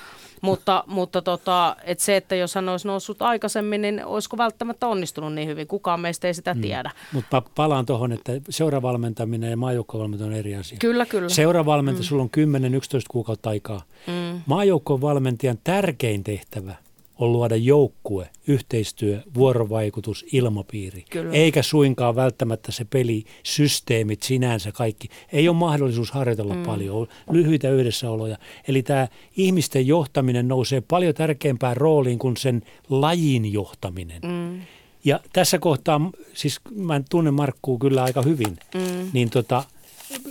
Mutta, 0.41 0.83
mutta 0.87 1.21
tota, 1.21 1.75
et 1.83 1.99
se, 1.99 2.15
että 2.15 2.35
jos 2.35 2.55
hän 2.55 2.69
olisi 2.69 2.87
noussut 2.87 3.21
aikaisemmin, 3.21 3.81
niin 3.81 4.05
olisiko 4.05 4.37
välttämättä 4.37 4.87
onnistunut 4.87 5.33
niin 5.33 5.47
hyvin? 5.47 5.67
Kukaan 5.67 5.99
meistä 5.99 6.27
ei 6.27 6.33
sitä 6.33 6.53
mm. 6.53 6.61
tiedä. 6.61 6.91
Mutta 7.13 7.41
palaan 7.55 7.85
tuohon, 7.85 8.11
että 8.11 8.31
seuravalmentaminen 8.49 9.49
ja 9.49 9.57
maajoukkovalmentaminen 9.57 10.33
on 10.33 10.39
eri 10.39 10.55
asia. 10.55 10.77
Kyllä, 10.81 11.05
kyllä. 11.05 11.29
Seuravalmentaja, 11.29 12.03
mm. 12.03 12.05
sulla 12.05 12.23
on 12.23 12.29
10-11 12.37 13.01
kuukautta 13.09 13.49
aikaa. 13.49 13.81
Mm. 14.07 14.41
Maajoukkovalmentajan 14.45 15.57
tärkein 15.95 16.23
tehtävä 16.23 16.75
on 17.19 17.31
luoda 17.31 17.55
joukkue, 17.55 18.29
yhteistyö, 18.47 19.21
vuorovaikutus, 19.33 20.25
ilmapiiri. 20.31 21.05
Kyllä. 21.09 21.33
Eikä 21.33 21.61
suinkaan 21.61 22.15
välttämättä 22.15 22.71
se 22.71 22.85
peli, 22.85 23.23
systeemit 23.43 24.23
sinänsä 24.23 24.71
kaikki. 24.71 25.07
Ei 25.33 25.49
ole 25.49 25.57
mahdollisuus 25.57 26.11
harjoitella 26.11 26.53
mm. 26.53 26.63
paljon, 26.63 27.07
lyhyitä 27.31 27.69
yhdessäoloja. 27.69 28.37
Eli 28.67 28.83
tämä 28.83 29.07
ihmisten 29.37 29.87
johtaminen 29.87 30.47
nousee 30.47 30.81
paljon 30.81 31.13
tärkeämpään 31.13 31.77
rooliin 31.77 32.19
kuin 32.19 32.37
sen 32.37 32.61
lajin 32.89 33.53
johtaminen. 33.53 34.21
Mm. 34.21 34.61
Ja 35.05 35.19
tässä 35.33 35.59
kohtaa, 35.59 36.11
siis 36.33 36.59
mä 36.75 37.01
tunnen 37.09 37.33
Markkuu 37.33 37.79
kyllä 37.79 38.03
aika 38.03 38.21
hyvin, 38.21 38.57
mm. 38.73 39.09
niin 39.13 39.29
tota, 39.29 39.63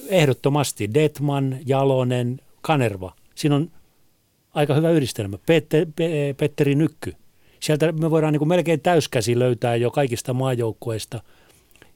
ehdottomasti 0.08 0.94
Detman, 0.94 1.58
Jalonen, 1.66 2.40
Kanerva. 2.60 3.14
Siinä 3.34 3.56
on 3.56 3.70
aika 4.54 4.74
hyvä 4.74 4.90
yhdistelmä. 4.90 5.38
Petter, 5.46 5.86
Pe, 5.96 6.34
Petteri 6.38 6.74
Nykky. 6.74 7.14
Sieltä 7.60 7.92
me 7.92 8.10
voidaan 8.10 8.32
niin 8.32 8.38
kuin 8.38 8.48
melkein 8.48 8.80
täyskäsi 8.80 9.38
löytää 9.38 9.76
jo 9.76 9.90
kaikista 9.90 10.34
maajoukkueista, 10.34 11.22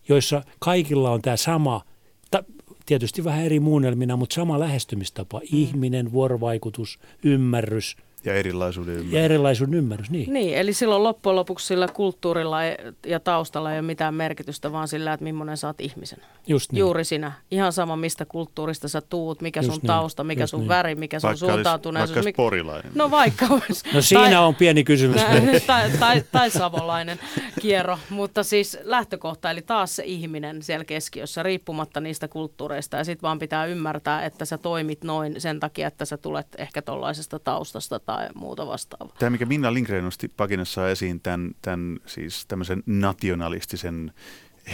joissa 0.08 0.42
kaikilla 0.58 1.10
on 1.10 1.22
tämä 1.22 1.36
sama, 1.36 1.82
ta, 2.30 2.44
tietysti 2.86 3.24
vähän 3.24 3.44
eri 3.44 3.60
muunnelmina, 3.60 4.16
mutta 4.16 4.34
sama 4.34 4.60
lähestymistapa. 4.60 5.38
Mm. 5.38 5.46
Ihminen, 5.52 6.12
vuorovaikutus, 6.12 6.98
ymmärrys, 7.24 7.96
Ja 8.24 8.34
erilaisuuden 8.34 8.94
ymmärrys. 8.94 9.12
Ja 9.14 9.22
erilaisuuden 9.22 9.74
ymmärrys, 9.74 10.10
niin. 10.10 10.32
Niin, 10.32 10.58
eli 10.58 10.72
silloin 10.72 11.02
loppujen 11.02 11.36
lopuksi 11.36 11.66
sillä 11.66 11.88
kulttuurilla 11.88 12.58
ja 13.06 13.20
taustalla 13.20 13.72
ei 13.72 13.78
ole 13.78 13.86
mitään 13.86 14.14
merkitystä, 14.14 14.72
vaan 14.72 14.88
sillä, 14.88 15.12
että 15.12 15.24
millainen 15.24 15.56
sä 15.56 15.66
oot 15.66 15.80
ihmisen. 15.80 16.18
Just 16.46 16.72
niin. 16.72 16.80
Juuri 16.80 17.04
sinä. 17.04 17.32
Ihan 17.50 17.72
sama, 17.72 17.96
mistä 17.96 18.24
kulttuurista 18.24 18.88
sä 18.88 19.00
tuut, 19.00 19.40
mikä 19.42 19.60
Just 19.60 19.66
sun 19.72 19.78
niin. 19.82 19.86
tausta, 19.86 20.24
mikä 20.24 20.42
Just 20.42 20.50
sun 20.50 20.60
niin. 20.60 20.68
väri, 20.68 20.94
mikä 20.94 21.20
sun 21.20 21.28
Vaikka 21.28 21.44
olisi, 21.46 21.54
suuntautuneisuus. 21.54 22.08
vaikka 22.08 22.18
olisi 22.18 22.28
mikä- 22.28 22.36
porilainen. 22.36 22.92
No 22.94 23.10
vaikka 23.10 23.46
olisi. 23.50 23.84
No 23.94 24.00
siinä 24.02 24.40
on 24.40 24.54
pieni 24.54 24.84
kysymys. 24.84 25.22
tai, 25.22 25.60
tai, 25.66 25.90
tai, 25.98 26.22
tai 26.32 26.50
savolainen 26.50 27.18
kierro, 27.60 27.98
mutta 28.10 28.42
siis 28.42 28.78
lähtökohta, 28.82 29.50
eli 29.50 29.62
taas 29.62 29.96
se 29.96 30.02
ihminen 30.04 30.62
siellä 30.62 30.84
keskiössä, 30.84 31.42
riippumatta 31.42 32.00
niistä 32.00 32.28
kulttuureista, 32.28 32.96
ja 32.96 33.04
sitten 33.04 33.22
vaan 33.22 33.38
pitää 33.38 33.66
ymmärtää, 33.66 34.24
että 34.24 34.44
sä 34.44 34.58
toimit 34.58 35.04
noin 35.04 35.40
sen 35.40 35.60
takia, 35.60 35.88
että 35.88 36.04
sä 36.04 36.16
tulet 36.16 36.46
ehkä 36.58 36.82
tuollaisesta 36.82 37.38
taustasta 37.38 38.00
tai 38.08 38.28
muuta 38.34 38.66
vastaavaa. 38.66 39.16
Tämä, 39.18 39.30
mikä 39.30 39.46
Minna 39.46 39.74
Lindgren 39.74 40.04
nosti 40.04 40.28
Pakinassa 40.28 40.90
esiin, 40.90 41.20
tämän, 41.20 41.50
tämän 41.62 41.98
siis 42.06 42.46
tämmöisen 42.46 42.82
nationalistisen 42.86 44.12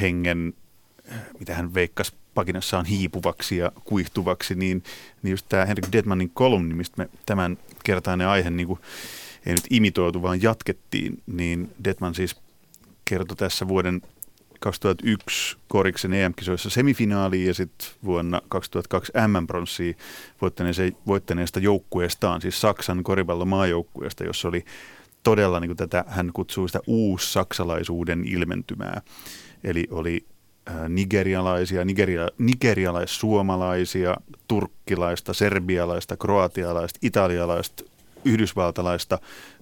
hengen, 0.01 0.55
äh, 1.13 1.19
mitä 1.39 1.55
hän 1.55 1.75
veikkasi 1.75 2.13
Pakinassaan 2.35 2.85
hiipuvaksi 2.85 3.57
ja 3.57 3.73
kuihtuvaksi, 3.85 4.55
niin, 4.55 4.83
niin 5.23 5.31
just 5.31 5.47
tämä 5.49 5.65
Henrik 5.65 5.87
Detmanin 5.93 6.31
kolumni, 6.31 6.75
mistä 6.75 6.95
me 6.99 7.09
tämän 7.27 7.59
kertainen 7.85 8.29
aihe 8.29 8.51
niin 8.51 8.67
kuin, 8.67 8.81
ei 9.47 9.53
nyt 9.53 9.67
imitoitu, 9.71 10.23
vaan 10.23 10.43
jatkettiin, 10.43 11.23
niin 11.27 11.71
Detman 11.85 12.15
siis 12.15 12.37
kertoi 13.05 13.37
tässä 13.37 13.69
vuoden 13.69 14.03
2001 14.65 15.57
Koriksen 15.69 16.13
EM-kisoissa 16.13 16.71
semifinaaliin 16.71 17.47
ja 17.47 17.55
sitten 17.55 17.89
vuonna 18.05 18.43
2002 18.49 19.13
M-pronssia 19.29 19.93
voittaneesta, 21.07 21.61
joukkueestaan, 21.61 22.41
siis 22.41 22.61
Saksan 22.61 23.03
koripallomaajoukkueesta, 23.03 24.25
jossa 24.25 24.49
oli 24.49 24.65
todella 25.23 25.61
niin 25.61 25.69
kuin 25.69 25.77
tätä, 25.77 26.05
hän 26.09 26.31
kutsuu 26.33 26.69
sitä 26.69 26.81
uussaksalaisuuden 26.87 28.25
ilmentymää. 28.27 29.01
Eli 29.65 29.87
oli 29.91 30.27
äh, 30.71 30.89
nigerialaisia, 30.89 31.85
nigeria, 31.85 32.29
nigerialais-suomalaisia, 32.39 34.17
turkkilaista, 34.49 35.33
serbialaista, 35.33 36.17
kroatialaista, 36.17 36.99
italialaista, 37.03 37.85
yhdysvaltalaista 38.25 39.19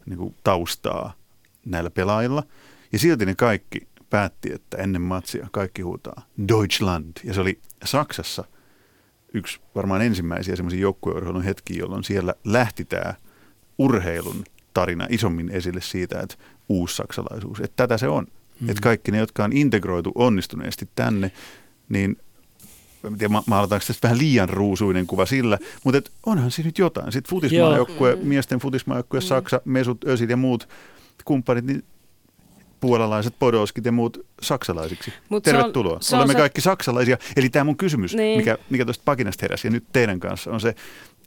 niin 0.06 0.18
kuin 0.18 0.34
taustaa 0.44 1.12
näillä 1.66 1.90
pelaajilla. 1.90 2.42
Ja 2.92 2.98
silti 2.98 3.26
ne 3.26 3.34
kaikki 3.34 3.91
päätti, 4.12 4.52
että 4.52 4.76
ennen 4.76 5.02
matsia 5.02 5.48
kaikki 5.52 5.82
huutaa 5.82 6.26
Deutschland. 6.48 7.12
Ja 7.24 7.34
se 7.34 7.40
oli 7.40 7.60
Saksassa 7.84 8.44
yksi 9.34 9.60
varmaan 9.74 10.02
ensimmäisiä 10.02 10.56
semmoisia 10.56 10.80
joukkueurheilun 10.80 11.42
hetkiä, 11.42 11.78
jolloin 11.78 12.04
siellä 12.04 12.34
lähti 12.44 12.84
tämä 12.84 13.14
urheilun 13.78 14.44
tarina 14.74 15.06
isommin 15.10 15.50
esille 15.50 15.80
siitä, 15.80 16.20
että 16.20 16.34
uussaksalaisuus, 16.68 17.60
että 17.60 17.76
tätä 17.76 17.98
se 17.98 18.08
on. 18.08 18.26
Mm. 18.60 18.68
Että 18.68 18.80
kaikki 18.82 19.12
ne, 19.12 19.18
jotka 19.18 19.44
on 19.44 19.52
integroitu 19.52 20.12
onnistuneesti 20.14 20.88
tänne, 20.94 21.32
niin 21.88 22.16
en 23.04 23.18
tiedä, 23.18 23.32
ma- 23.32 23.44
maalataanko 23.46 23.86
tästä 23.86 24.08
vähän 24.08 24.18
liian 24.18 24.48
ruusuinen 24.48 25.06
kuva 25.06 25.26
sillä, 25.26 25.58
mutta 25.84 25.98
et 25.98 26.12
onhan 26.26 26.50
siinä 26.50 26.68
nyt 26.68 26.78
jotain. 26.78 27.12
Sitten 27.12 27.30
futismaajoukkue, 27.30 28.16
miesten 28.22 28.58
futismaajoukkue, 28.58 29.20
Saksa, 29.20 29.60
Mesut, 29.64 30.04
Ösil 30.04 30.30
ja 30.30 30.36
muut 30.36 30.68
kumppanit, 31.24 31.64
niin 31.64 31.84
puolalaiset, 32.82 33.34
podoskit 33.38 33.84
ja 33.84 33.92
muut 33.92 34.26
saksalaisiksi. 34.42 35.12
Mut 35.28 35.44
se 35.44 35.50
on- 35.50 35.56
Tervetuloa. 35.56 35.98
se 36.00 36.14
on 36.16 36.18
Olemme 36.18 36.32
se- 36.32 36.38
kaikki 36.38 36.60
saksalaisia. 36.60 37.16
Eli 37.36 37.48
tämä 37.48 37.64
mun 37.64 37.76
kysymys, 37.76 38.14
Niin. 38.14 38.38
mikä, 38.38 38.58
mikä 38.70 38.84
tuosta 38.84 39.02
pakinasta 39.04 39.44
heräsi 39.44 39.66
ja 39.66 39.70
nyt 39.70 39.84
teidän 39.92 40.20
kanssa, 40.20 40.50
on 40.50 40.60
se, 40.60 40.74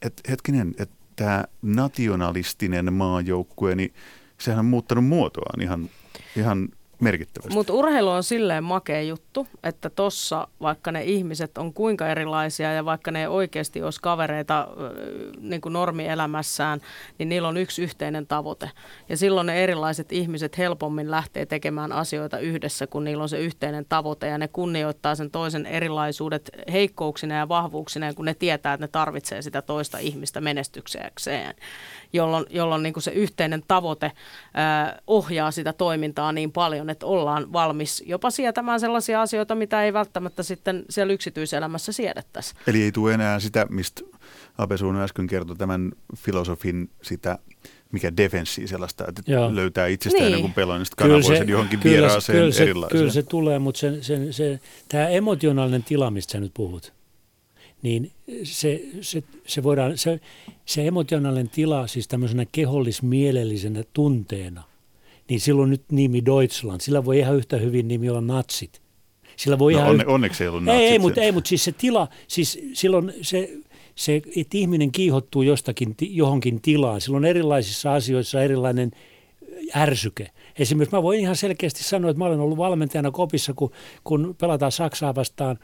että 0.01 0.23
hetkinen, 0.31 0.75
että 0.79 0.95
tämä 1.15 1.43
nationalistinen 1.61 2.93
maajoukkue, 2.93 3.75
niin 3.75 3.93
sehän 4.37 4.59
on 4.59 4.65
muuttanut 4.65 5.05
muotoaan 5.05 5.61
ihan, 5.61 5.89
ihan 6.35 6.69
merkittävästi. 6.99 7.53
Mutta 7.53 7.73
urheilu 7.73 8.09
on 8.09 8.23
silleen 8.23 8.63
makea 8.63 9.01
juttu, 9.01 9.47
että 9.63 9.89
tossa 9.89 10.47
vaikka 10.61 10.91
ne 10.91 11.03
ihmiset 11.03 11.57
on 11.57 11.73
kuinka 11.73 12.07
erilaisia 12.07 12.73
ja 12.73 12.85
vaikka 12.85 13.11
ne 13.11 13.19
ei 13.19 13.27
oikeasti 13.27 13.83
olisi 13.83 14.01
kavereita 14.01 14.67
niin 15.39 15.61
kuin 15.61 15.73
normielämässään, 15.73 16.81
niin 17.19 17.29
niillä 17.29 17.47
on 17.47 17.57
yksi 17.57 17.83
yhteinen 17.83 18.27
tavoite. 18.27 18.71
Ja 19.09 19.17
silloin 19.17 19.47
ne 19.47 19.63
erilaiset 19.63 20.11
ihmiset 20.11 20.57
helpommin 20.57 21.11
lähtee 21.11 21.45
tekemään 21.45 21.91
asioita 21.91 22.39
yhdessä, 22.39 22.87
kun 22.87 23.03
niillä 23.03 23.23
on 23.23 23.29
se 23.29 23.39
yhteinen 23.39 23.85
tavoite 23.89 24.27
ja 24.27 24.37
ne 24.37 24.47
kunnioittaa 24.47 25.15
sen 25.15 25.31
toisen 25.31 25.65
erilaisuudet 25.65 26.49
heikkouksina 26.71 27.35
ja 27.35 27.49
vahvuuksina, 27.49 28.13
kun 28.13 28.25
ne 28.25 28.33
tietää, 28.33 28.73
että 28.73 28.83
ne 28.83 28.87
tarvitsee 28.87 29.41
sitä 29.41 29.61
toista 29.61 29.97
ihmistä 29.97 30.41
menestyksekseen, 30.41 31.55
jolloin, 32.13 32.45
jolloin 32.49 32.83
niin 32.83 32.93
kuin 32.93 33.03
se 33.03 33.11
yhteinen 33.11 33.63
tavoite 33.67 34.11
ää, 34.53 34.99
ohjaa 35.07 35.51
sitä 35.51 35.73
toimintaa 35.73 36.31
niin 36.31 36.51
paljon, 36.51 36.89
että 36.89 37.05
ollaan 37.05 37.53
valmis 37.53 38.03
jopa 38.05 38.29
sietämään 38.29 38.79
sellaisia 38.79 39.21
asioita, 39.21 39.55
mitä 39.55 39.83
ei 39.83 39.93
välttämättä 39.93 40.43
sitten 40.43 40.85
siellä 40.89 41.13
yksityiselämässä 41.13 41.91
siedettäisi. 41.91 42.53
Eli 42.67 42.83
ei 42.83 42.91
tule 42.91 43.13
enää 43.13 43.39
sitä, 43.39 43.65
mistä 43.69 44.01
Ape 44.57 44.77
Suuno 44.77 45.03
äsken 45.03 45.27
kertoi, 45.27 45.55
tämän 45.55 45.91
filosofin 46.17 46.89
sitä, 47.01 47.39
mikä 47.91 48.17
defenssi 48.17 48.67
sellaista, 48.67 49.05
että 49.07 49.21
Joo. 49.27 49.55
löytää 49.55 49.87
itsestään 49.87 50.23
Niin. 50.23 50.31
jonkun 50.31 50.53
pelon, 50.53 50.77
niin 50.77 50.85
sitten 50.85 51.07
kanavoi 51.07 51.37
sen 51.37 51.49
johonkin 51.49 51.79
kyllä, 51.79 51.93
vieraaseen 51.93 52.39
kyllä, 52.39 52.51
se, 52.51 52.63
erilaiseen. 52.63 52.99
kyllä 52.99 53.11
se 53.11 53.23
tulee, 53.23 53.59
mutta 53.59 53.79
se, 53.79 54.03
se, 54.03 54.31
se, 54.31 54.59
tämä 54.89 55.07
emotionaalinen 55.07 55.83
tila, 55.83 56.11
mistä 56.11 56.31
sä 56.31 56.39
nyt 56.39 56.51
puhut, 56.53 56.93
niin 57.81 58.11
se, 58.43 58.81
se, 59.01 59.23
se, 59.47 59.63
voidaan, 59.63 59.97
se, 59.97 60.19
se 60.65 60.87
emotionaalinen 60.87 61.49
tila 61.49 61.87
siis 61.87 62.07
tämmöisenä 62.07 62.45
kehollismielellisenä 62.51 63.83
tunteena, 63.93 64.63
niin 65.29 65.39
silloin 65.39 65.69
nyt 65.69 65.83
nimi 65.91 66.25
Deutschland, 66.25 66.81
sillä 66.81 67.05
voi 67.05 67.19
ihan 67.19 67.35
yhtä 67.35 67.57
hyvin 67.57 67.87
nimi 67.87 68.09
olla 68.09 68.21
natsit. 68.21 68.81
Sillä 69.35 69.59
voi 69.59 69.73
no, 69.73 69.79
ihan 69.79 69.89
onne, 69.91 70.03
yhtä- 70.03 70.13
onneksi 70.13 70.43
ei 70.43 70.47
ollut 70.47 70.61
ei, 70.61 70.65
natsit 70.65 70.81
ei, 70.81 70.87
siellä. 70.89 71.01
mutta 71.01 71.21
ei, 71.21 71.31
mutta 71.31 71.47
siis 71.47 71.63
se 71.63 71.71
tila, 71.71 72.07
siis 72.27 72.59
silloin 72.73 73.13
se, 73.21 73.49
se, 73.95 74.15
että 74.15 74.57
ihminen 74.57 74.91
kiihottuu 74.91 75.41
jostakin, 75.41 75.95
johonkin 76.01 76.61
tilaan, 76.61 77.01
silloin 77.01 77.25
erilaisissa 77.25 77.93
asioissa 77.93 78.41
erilainen 78.41 78.91
ärsyke. 79.75 80.31
Esimerkiksi 80.59 80.95
mä 80.95 81.03
voin 81.03 81.19
ihan 81.19 81.35
selkeästi 81.35 81.83
sanoa, 81.83 82.11
että 82.11 82.17
mä 82.17 82.25
olen 82.25 82.39
ollut 82.39 82.57
valmentajana 82.57 83.11
kopissa, 83.11 83.53
kun, 83.53 83.71
kun 84.03 84.35
pelataan 84.39 84.71
Saksaa 84.71 85.15
vastaan, 85.15 85.59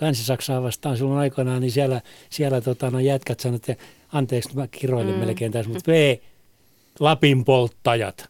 Länsi-Saksaa 0.00 0.62
vastaan 0.62 0.96
silloin 0.96 1.18
aikanaan, 1.18 1.60
niin 1.60 1.70
siellä, 1.70 2.00
siellä 2.30 2.60
tota, 2.60 2.90
no 2.90 3.00
jätkät 3.00 3.40
sanoivat, 3.40 3.68
että 3.68 3.84
anteeksi, 4.12 4.56
mä 4.56 4.68
kiroilen 4.68 5.14
mm. 5.14 5.20
melkein 5.20 5.52
tässä, 5.52 5.72
mutta 5.72 5.92
ei, 5.92 6.22
Lapin 7.00 7.44
polttajat. 7.44 8.28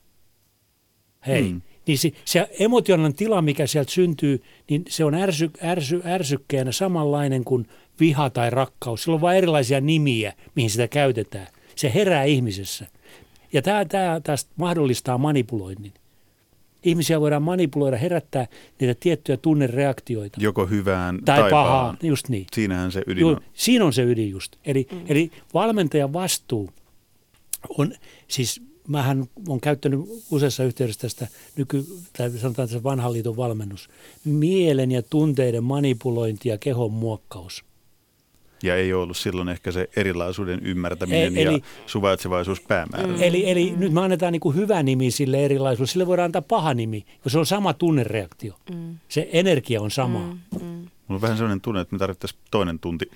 Hei. 1.27 1.43
Mm. 1.43 1.49
Mm. 1.49 1.63
Niin 1.87 1.99
se, 1.99 2.13
se 2.25 2.49
emotionaalinen 2.59 3.17
tila, 3.17 3.43
mikä 3.43 3.67
sieltä 3.67 3.91
syntyy, 3.91 4.43
niin 4.71 4.85
se 4.89 5.05
on 5.05 5.15
ärsy, 5.15 5.51
ärsy, 5.63 6.01
ärsykkeenä 6.05 6.73
samanlainen 6.73 7.45
kuin 7.45 7.69
viha 8.01 8.31
tai 8.31 8.51
rakkaus. 8.51 9.03
Sillä 9.03 9.15
on 9.15 9.21
vain 9.21 9.39
erilaisia 9.39 9.81
nimiä, 9.81 10.33
mihin 10.55 10.71
sitä 10.71 10.89
käytetään. 10.89 11.47
Se 11.77 11.95
herää 11.95 12.25
ihmisessä. 12.25 12.87
Ja 13.53 13.63
tämä, 13.63 13.85
tämä 13.85 14.21
tästä 14.25 14.51
mahdollistaa 14.57 15.19
manipuloinnin. 15.19 15.93
Ihmisiä 16.83 17.21
voidaan 17.21 17.43
manipuloida, 17.43 17.97
herättää 17.97 18.47
niitä 18.81 18.95
tiettyjä 19.01 19.37
tunnereaktioita. 19.37 20.39
Joko 20.41 20.67
hyvään 20.67 21.19
tai, 21.25 21.41
tai, 21.41 21.51
pahaa, 21.51 21.79
pahaan. 21.79 21.99
just 22.03 22.29
niin. 22.29 22.47
Siinähän 22.53 22.93
se 22.93 23.03
ydin 23.07 23.25
on. 23.25 23.41
siinä 23.55 23.85
on 23.85 23.93
se 23.93 24.03
ydin 24.03 24.31
just. 24.31 24.57
Eli, 24.65 24.87
mm. 24.93 25.01
eli 25.09 25.31
valmentajan 25.55 26.13
vastuu 26.13 26.71
on, 27.79 27.95
siis 28.29 28.63
mähän 28.89 29.25
olen 29.49 29.61
käyttänyt 29.61 30.01
useassa 30.31 30.65
yhteydessä 30.65 31.01
tästä 31.01 31.29
nyky, 31.57 31.85
tai 32.17 32.31
sanotaan 32.31 32.69
tässä 32.69 32.83
vanhan 32.83 33.13
liiton 33.13 33.37
valmennus, 33.37 33.89
mielen 34.25 34.91
ja 34.91 35.03
tunteiden 35.03 35.65
manipulointi 35.65 36.49
ja 36.49 36.59
kehon 36.59 36.93
muokkaus. 36.93 37.65
Ja 38.63 38.77
ei 38.77 38.93
ollut 38.93 39.17
silloin 39.17 39.49
ehkä 39.49 39.73
se 39.73 39.89
erilaisuuden 39.97 40.61
ymmärtäminen 40.67 41.37
Ei, 41.39 41.45
ja 41.45 41.51
eli- 41.51 41.63
suvaitsevaisuus 41.87 42.61
päämäärä. 42.61 43.07
Mm. 43.07 43.17
Eli, 43.21 43.51
eli 43.51 43.75
nyt 43.77 43.93
me 43.93 44.01
annetaan 44.01 44.33
niin 44.33 44.41
kuin 44.41 44.57
hyvä 44.57 44.83
nimi 44.83 45.11
sille 45.11 45.45
erilaisuudelle, 45.45 45.93
sille 45.93 46.07
voidaan 46.07 46.25
antaa 46.25 46.43
paha 46.43 46.75
nimi, 46.75 47.05
kun 47.23 47.31
se 47.31 47.39
on 47.39 47.47
sama 47.47 47.75
tunnereaktio. 47.75 48.55
Mm. 48.75 48.99
Se 49.09 49.29
energia 49.33 49.83
on 49.83 49.91
sama. 49.91 50.19
Mm. 50.19 50.87
Mulla 51.09 51.17
on 51.19 51.23
vähän 51.23 51.37
sellainen 51.37 51.61
tunne, 51.61 51.81
että 51.81 51.95
me 51.95 51.99
tarvittaisiin 51.99 52.41
toinen 52.51 52.79
tunti 52.79 53.11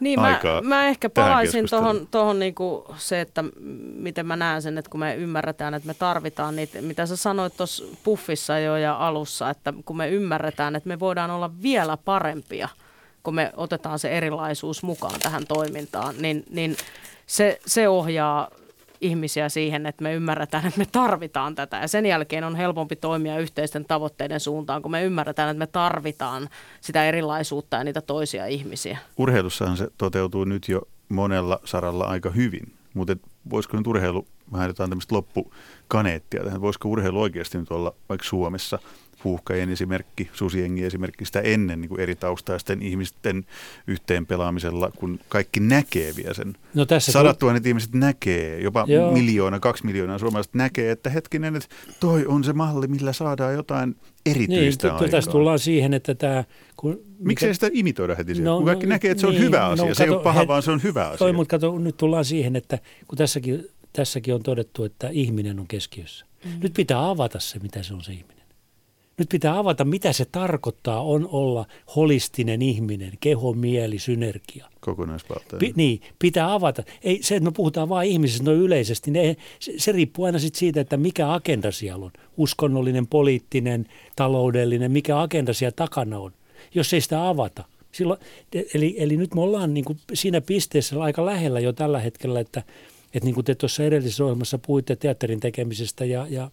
Niin, 0.00 0.20
mä, 0.20 0.26
aikaa 0.26 0.62
mä 0.62 0.88
ehkä 0.88 1.08
tähän 1.08 1.30
palaisin 1.30 1.66
tuohon, 1.70 2.08
tohon 2.10 2.38
niinku 2.38 2.84
se, 2.96 3.20
että 3.20 3.44
miten 3.96 4.26
mä 4.26 4.36
näen 4.36 4.62
sen, 4.62 4.78
että 4.78 4.90
kun 4.90 5.00
me 5.00 5.14
ymmärretään, 5.14 5.74
että 5.74 5.86
me 5.86 5.94
tarvitaan 5.94 6.56
niitä, 6.56 6.82
mitä 6.82 7.06
sä 7.06 7.16
sanoit 7.16 7.56
tuossa 7.56 7.84
puffissa 8.04 8.58
jo 8.58 8.76
ja 8.76 8.96
alussa, 9.06 9.50
että 9.50 9.74
kun 9.84 9.96
me 9.96 10.08
ymmärretään, 10.08 10.76
että 10.76 10.88
me 10.88 11.00
voidaan 11.00 11.30
olla 11.30 11.50
vielä 11.62 11.96
parempia, 11.96 12.68
kun 13.26 13.34
me 13.34 13.52
otetaan 13.56 13.98
se 13.98 14.08
erilaisuus 14.08 14.82
mukaan 14.82 15.20
tähän 15.20 15.46
toimintaan, 15.48 16.14
niin, 16.18 16.44
niin 16.50 16.76
se, 17.26 17.60
se 17.66 17.88
ohjaa 17.88 18.48
ihmisiä 19.00 19.48
siihen, 19.48 19.86
että 19.86 20.02
me 20.02 20.14
ymmärretään, 20.14 20.66
että 20.66 20.78
me 20.78 20.86
tarvitaan 20.92 21.54
tätä. 21.54 21.76
Ja 21.76 21.88
sen 21.88 22.06
jälkeen 22.06 22.44
on 22.44 22.56
helpompi 22.56 22.96
toimia 22.96 23.38
yhteisten 23.38 23.84
tavoitteiden 23.84 24.40
suuntaan, 24.40 24.82
kun 24.82 24.90
me 24.90 25.04
ymmärretään, 25.04 25.50
että 25.50 25.58
me 25.58 25.66
tarvitaan 25.66 26.48
sitä 26.80 27.04
erilaisuutta 27.04 27.76
ja 27.76 27.84
niitä 27.84 28.00
toisia 28.00 28.46
ihmisiä. 28.46 28.98
Urheilussahan 29.16 29.76
se 29.76 29.88
toteutuu 29.98 30.44
nyt 30.44 30.68
jo 30.68 30.82
monella 31.08 31.60
saralla 31.64 32.04
aika 32.04 32.30
hyvin, 32.30 32.72
mutta 32.94 33.16
voisiko 33.50 33.76
nyt 33.76 33.86
urheilu 33.86 34.26
vähän 34.52 34.68
jotain 34.68 34.90
tämmöistä 34.90 35.14
loppukaneettia 35.14 36.44
tähän. 36.44 36.60
Voisiko 36.60 36.88
urheilu 36.88 37.20
oikeasti 37.20 37.58
nyt 37.58 37.70
olla 37.70 37.94
vaikka 38.08 38.26
Suomessa– 38.26 38.78
huuhkajien 39.26 39.70
esimerkki, 39.70 40.30
susiengi 40.32 40.84
esimerkki 40.84 41.24
sitä 41.24 41.40
ennen 41.40 41.80
niin 41.80 41.88
kuin 41.88 42.00
eri 42.00 42.16
taustaisten 42.16 42.82
ihmisten 42.82 43.46
yhteen 43.86 44.26
pelaamisella, 44.26 44.90
kun 44.96 45.20
kaikki 45.28 45.60
näkee 45.60 46.12
vielä 46.16 46.34
sen. 46.34 46.54
No 46.74 46.86
tässä 46.86 47.12
Sadat 47.12 47.38
tuhannet 47.38 47.66
ihmiset 47.66 47.94
näkee, 47.94 48.60
jopa 48.60 48.84
Joo. 48.88 49.12
miljoona, 49.12 49.60
kaksi 49.60 49.86
miljoonaa 49.86 50.18
suomalaiset 50.18 50.54
näkee, 50.54 50.90
että 50.90 51.10
hetkinen, 51.10 51.56
että 51.56 51.68
toi 52.00 52.26
on 52.26 52.44
se 52.44 52.52
malli, 52.52 52.86
millä 52.86 53.12
saadaan 53.12 53.54
jotain 53.54 53.96
erityistä 54.26 54.96
niin, 55.00 55.10
Tässä 55.10 55.30
tullaan 55.30 55.58
siihen, 55.58 55.94
että 55.94 56.14
tämä... 56.14 56.44
Kun, 56.76 57.00
Miksei 57.18 57.54
sitä 57.54 57.70
imitoida 57.72 58.14
heti 58.14 58.34
siellä? 58.34 58.50
No, 58.50 58.56
kun 58.56 58.66
kaikki 58.66 58.86
no, 58.86 58.90
näkee, 58.90 59.10
että 59.10 59.20
se 59.20 59.26
on 59.26 59.32
niin, 59.32 59.42
hyvä 59.42 59.66
asia. 59.66 59.86
No, 59.86 59.94
se 59.94 60.04
kato, 60.04 60.12
ei 60.12 60.16
ole 60.16 60.22
paha, 60.22 60.40
he, 60.40 60.46
vaan 60.46 60.62
se 60.62 60.70
on 60.70 60.82
hyvä 60.82 61.04
asia. 61.04 61.18
Toi, 61.18 61.32
mutta 61.32 61.50
kato, 61.50 61.78
nyt 61.78 61.96
tullaan 61.96 62.24
siihen, 62.24 62.56
että 62.56 62.78
kun 63.08 63.18
tässäkin, 63.18 63.68
tässäkin 63.92 64.34
on 64.34 64.42
todettu, 64.42 64.84
että 64.84 65.08
ihminen 65.12 65.60
on 65.60 65.66
keskiössä. 65.68 66.26
Mm. 66.44 66.50
Nyt 66.62 66.72
pitää 66.72 67.08
avata 67.08 67.40
se, 67.40 67.58
mitä 67.58 67.82
se 67.82 67.94
on 67.94 68.04
se 68.04 68.12
ihminen. 68.12 68.35
Nyt 69.18 69.28
pitää 69.28 69.58
avata, 69.58 69.84
mitä 69.84 70.12
se 70.12 70.24
tarkoittaa 70.24 71.02
on 71.02 71.28
olla 71.32 71.66
holistinen 71.96 72.62
ihminen, 72.62 73.12
keho, 73.20 73.52
mieli, 73.52 73.98
synergia. 73.98 74.66
Kokonaisvaltainen. 74.80 75.58
Pi, 75.58 75.72
niin, 75.76 76.00
pitää 76.18 76.52
avata. 76.52 76.82
Ei 77.02 77.22
se, 77.22 77.36
että 77.36 77.44
me 77.44 77.52
puhutaan 77.52 77.88
vain 77.88 78.10
ihmisistä 78.10 78.44
noin 78.44 78.58
yleisesti, 78.58 79.10
ne, 79.10 79.36
se, 79.60 79.72
se 79.76 79.92
riippuu 79.92 80.24
aina 80.24 80.38
sit 80.38 80.54
siitä, 80.54 80.80
että 80.80 80.96
mikä 80.96 81.32
agenda 81.32 81.72
siellä 81.72 82.04
on. 82.04 82.10
Uskonnollinen, 82.36 83.06
poliittinen, 83.06 83.86
taloudellinen, 84.16 84.92
mikä 84.92 85.20
agenda 85.20 85.52
siellä 85.52 85.74
takana 85.76 86.18
on, 86.18 86.32
jos 86.74 86.92
ei 86.92 87.00
sitä 87.00 87.28
avata. 87.28 87.64
Silloin, 87.92 88.20
eli, 88.74 88.94
eli 88.98 89.16
nyt 89.16 89.34
me 89.34 89.40
ollaan 89.40 89.74
niin 89.74 89.84
kuin 89.84 89.98
siinä 90.14 90.40
pisteessä 90.40 91.02
aika 91.02 91.26
lähellä 91.26 91.60
jo 91.60 91.72
tällä 91.72 92.00
hetkellä, 92.00 92.40
että, 92.40 92.62
että 93.14 93.24
niin 93.24 93.34
kuin 93.34 93.44
te 93.44 93.54
tuossa 93.54 93.84
edellisessä 93.84 94.24
ohjelmassa 94.24 94.58
puhuitte 94.58 94.96
teatterin 94.96 95.40
tekemisestä 95.40 96.04
ja, 96.04 96.26
ja 96.30 96.50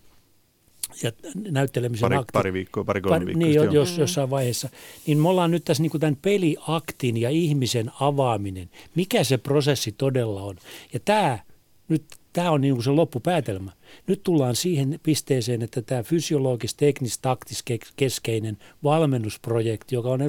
ja 1.03 1.11
näyttelemisen 1.51 2.01
pari, 2.01 2.15
akti. 2.15 2.31
Pari 2.34 2.53
viikkoa, 2.53 2.84
pari 2.84 3.01
kolme 3.01 3.25
viikkoa. 3.25 3.47
Niin, 3.47 3.73
jos, 3.73 3.97
jossain 3.97 4.29
vaiheessa. 4.29 4.69
Niin 5.07 5.17
me 5.17 5.29
ollaan 5.29 5.51
nyt 5.51 5.65
tässä 5.65 5.84
niin 5.84 5.91
kuin 5.91 6.01
tämän 6.01 6.17
peliaktin 6.21 7.17
ja 7.17 7.29
ihmisen 7.29 7.91
avaaminen. 7.99 8.69
Mikä 8.95 9.23
se 9.23 9.38
prosessi 9.38 9.91
todella 9.91 10.41
on? 10.41 10.55
Ja 10.93 10.99
tämä 11.05 11.39
nyt 11.88 12.03
tämä 12.34 12.51
on 12.51 12.61
niin 12.61 12.73
kuin 12.73 12.84
se 12.84 12.89
loppupäätelmä. 12.89 13.71
Nyt 14.07 14.23
tullaan 14.23 14.55
siihen 14.55 14.99
pisteeseen, 15.03 15.61
että 15.61 15.81
tämä 15.81 16.03
fysiologis, 16.03 16.75
teknis, 16.75 17.19
taktis 17.19 17.63
keskeinen 17.95 18.57
valmennusprojekti, 18.84 19.95
joka 19.95 20.09
on 20.09 20.19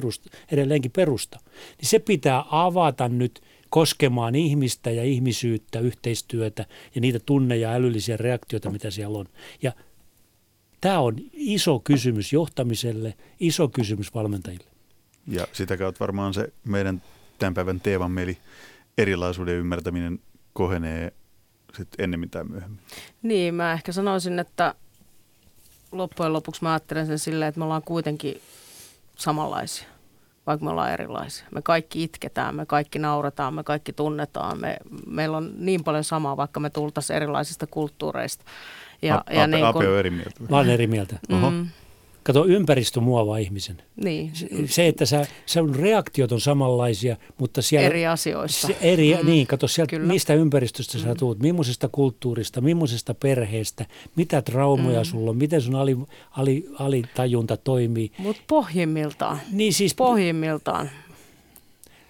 edelleenkin 0.51 0.91
perusta, 0.91 1.39
niin 1.77 1.89
se 1.89 1.99
pitää 1.99 2.43
avata 2.51 3.09
nyt 3.09 3.41
koskemaan 3.69 4.35
ihmistä 4.35 4.91
ja 4.91 5.03
ihmisyyttä, 5.03 5.79
yhteistyötä 5.79 6.65
ja 6.95 7.01
niitä 7.01 7.19
tunne- 7.19 7.57
ja 7.57 7.71
älyllisiä 7.71 8.17
reaktioita, 8.17 8.69
mitä 8.69 8.91
siellä 8.91 9.17
on. 9.17 9.25
Ja 9.61 9.71
Tämä 10.85 10.99
on 10.99 11.15
iso 11.33 11.79
kysymys 11.79 12.33
johtamiselle, 12.33 13.13
iso 13.39 13.67
kysymys 13.67 14.13
valmentajille. 14.13 14.65
Ja 15.27 15.47
sitä 15.53 15.77
kautta 15.77 15.99
varmaan 15.99 16.33
se 16.33 16.53
meidän 16.63 17.01
tämän 17.39 17.53
päivän 17.53 17.79
teeman 17.79 18.17
eli 18.17 18.37
erilaisuuden 18.97 19.55
ymmärtäminen 19.55 20.19
kohenee 20.53 21.13
sitten 21.77 22.03
ennemmin 22.03 22.29
tai 22.29 22.43
myöhemmin. 22.43 22.79
Niin, 23.21 23.53
mä 23.53 23.73
ehkä 23.73 23.91
sanoisin, 23.91 24.39
että 24.39 24.75
loppujen 25.91 26.33
lopuksi 26.33 26.63
mä 26.63 26.71
ajattelen 26.71 27.07
sen 27.07 27.19
silleen, 27.19 27.49
että 27.49 27.59
me 27.59 27.65
ollaan 27.65 27.83
kuitenkin 27.83 28.41
samanlaisia, 29.15 29.87
vaikka 30.47 30.65
me 30.65 30.71
ollaan 30.71 30.91
erilaisia. 30.91 31.47
Me 31.51 31.61
kaikki 31.61 32.03
itketään, 32.03 32.55
me 32.55 32.65
kaikki 32.65 32.99
nauretaan, 32.99 33.53
me 33.53 33.63
kaikki 33.63 33.93
tunnetaan. 33.93 34.61
Me, 34.61 34.77
meillä 35.07 35.37
on 35.37 35.53
niin 35.57 35.83
paljon 35.83 36.03
samaa, 36.03 36.37
vaikka 36.37 36.59
me 36.59 36.69
tultaisiin 36.69 37.17
erilaisista 37.17 37.67
kulttuureista. 37.67 38.45
Ja, 39.07 39.23
A, 39.29 39.33
ja 39.33 39.47
niin 39.47 39.73
kun... 39.73 39.85
on 39.87 39.99
eri 39.99 40.09
mieltä. 40.09 40.31
Mä 40.49 40.57
olen 40.57 40.69
eri 40.69 40.87
mieltä. 40.87 41.19
Mm. 41.29 41.67
Kato, 42.23 42.45
ympäristö 42.45 42.99
muovaa 42.99 43.37
ihmisen. 43.37 43.81
Niin. 44.03 44.31
Se, 44.65 44.87
että 44.87 45.05
sä, 45.05 45.25
sun 45.45 45.75
reaktiot 45.75 46.31
on 46.31 46.41
samanlaisia, 46.41 47.17
mutta 47.37 47.61
siellä... 47.61 47.87
Eri 47.87 48.07
asioissa. 48.07 48.67
Se, 48.67 48.77
eri, 48.81 49.17
mm. 49.21 49.25
Niin, 49.25 49.47
kato, 49.47 49.67
sieltä, 49.67 49.99
mistä 49.99 50.33
ympäristöstä 50.33 50.97
mm. 50.97 51.03
sä 51.03 51.15
tuut, 51.15 51.39
millaisesta 51.39 51.89
kulttuurista, 51.91 52.61
millaisesta 52.61 53.13
perheestä, 53.13 53.85
mitä 54.15 54.41
traumoja 54.41 54.99
mm. 54.99 55.05
sulla 55.05 55.29
on, 55.29 55.37
miten 55.37 55.61
sun 55.61 55.75
ali, 55.75 55.97
ali, 56.31 56.65
alitajunta 56.79 57.57
toimii. 57.57 58.11
Mutta 58.17 58.41
pohjimmiltaan. 58.47 59.39
Niin 59.51 59.73
siis... 59.73 59.95
Pohjimmiltaan 59.95 60.89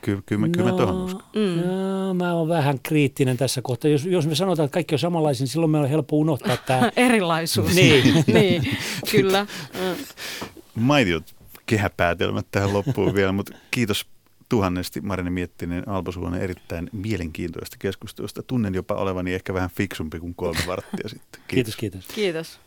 Kyllä, 0.06 0.22
kyllä, 0.26 0.48
kyllä 0.48 0.70
no, 0.70 0.78
mä 0.78 0.86
tuohon 0.86 1.04
uskon. 1.04 1.24
Mm. 1.36 1.68
No, 1.68 2.14
mä 2.14 2.34
oon 2.34 2.50
vähän 2.50 2.80
kriittinen 2.84 3.38
tässä 3.38 3.62
kohtaa. 3.62 3.92
Jos, 3.92 4.06
jos 4.06 4.28
me 4.28 4.36
sanotaan, 4.36 4.66
että 4.66 4.74
kaikki 4.74 4.96
on 4.96 5.00
samanlaisia, 5.00 5.44
niin 5.44 5.48
silloin 5.48 5.72
meillä 5.72 5.86
on 5.86 5.90
helppo 5.90 6.18
unohtaa 6.18 6.58
tämä... 6.58 6.92
Erilaisuus. 7.08 7.76
niin. 7.76 8.24
niin, 8.34 8.78
kyllä. 9.12 9.48
Mm. 9.74 10.06
Maitiot 10.76 11.36
kehäpäätelmät 11.66 12.48
tähän 12.52 12.74
loppuun 12.74 13.16
vielä, 13.16 13.32
mutta 13.32 13.56
kiitos 13.72 14.06
tuhannesti 14.50 15.02
Marine 15.02 15.30
Miettinen 15.30 15.90
Alpo 15.90 16.12
Suonen 16.12 16.42
erittäin 16.42 16.90
mielenkiintoista 16.92 17.78
keskustelusta. 17.80 18.44
Tunnen 18.44 18.74
jopa 18.74 18.96
olevani 18.96 19.34
ehkä 19.34 19.54
vähän 19.54 19.70
fiksumpi 19.70 20.20
kuin 20.20 20.36
kolme 20.36 20.60
varttia 20.68 21.10
sitten. 21.10 21.42
Kiitos, 21.48 21.76
kiitos. 21.76 22.06
Kiitos. 22.06 22.16
kiitos. 22.16 22.65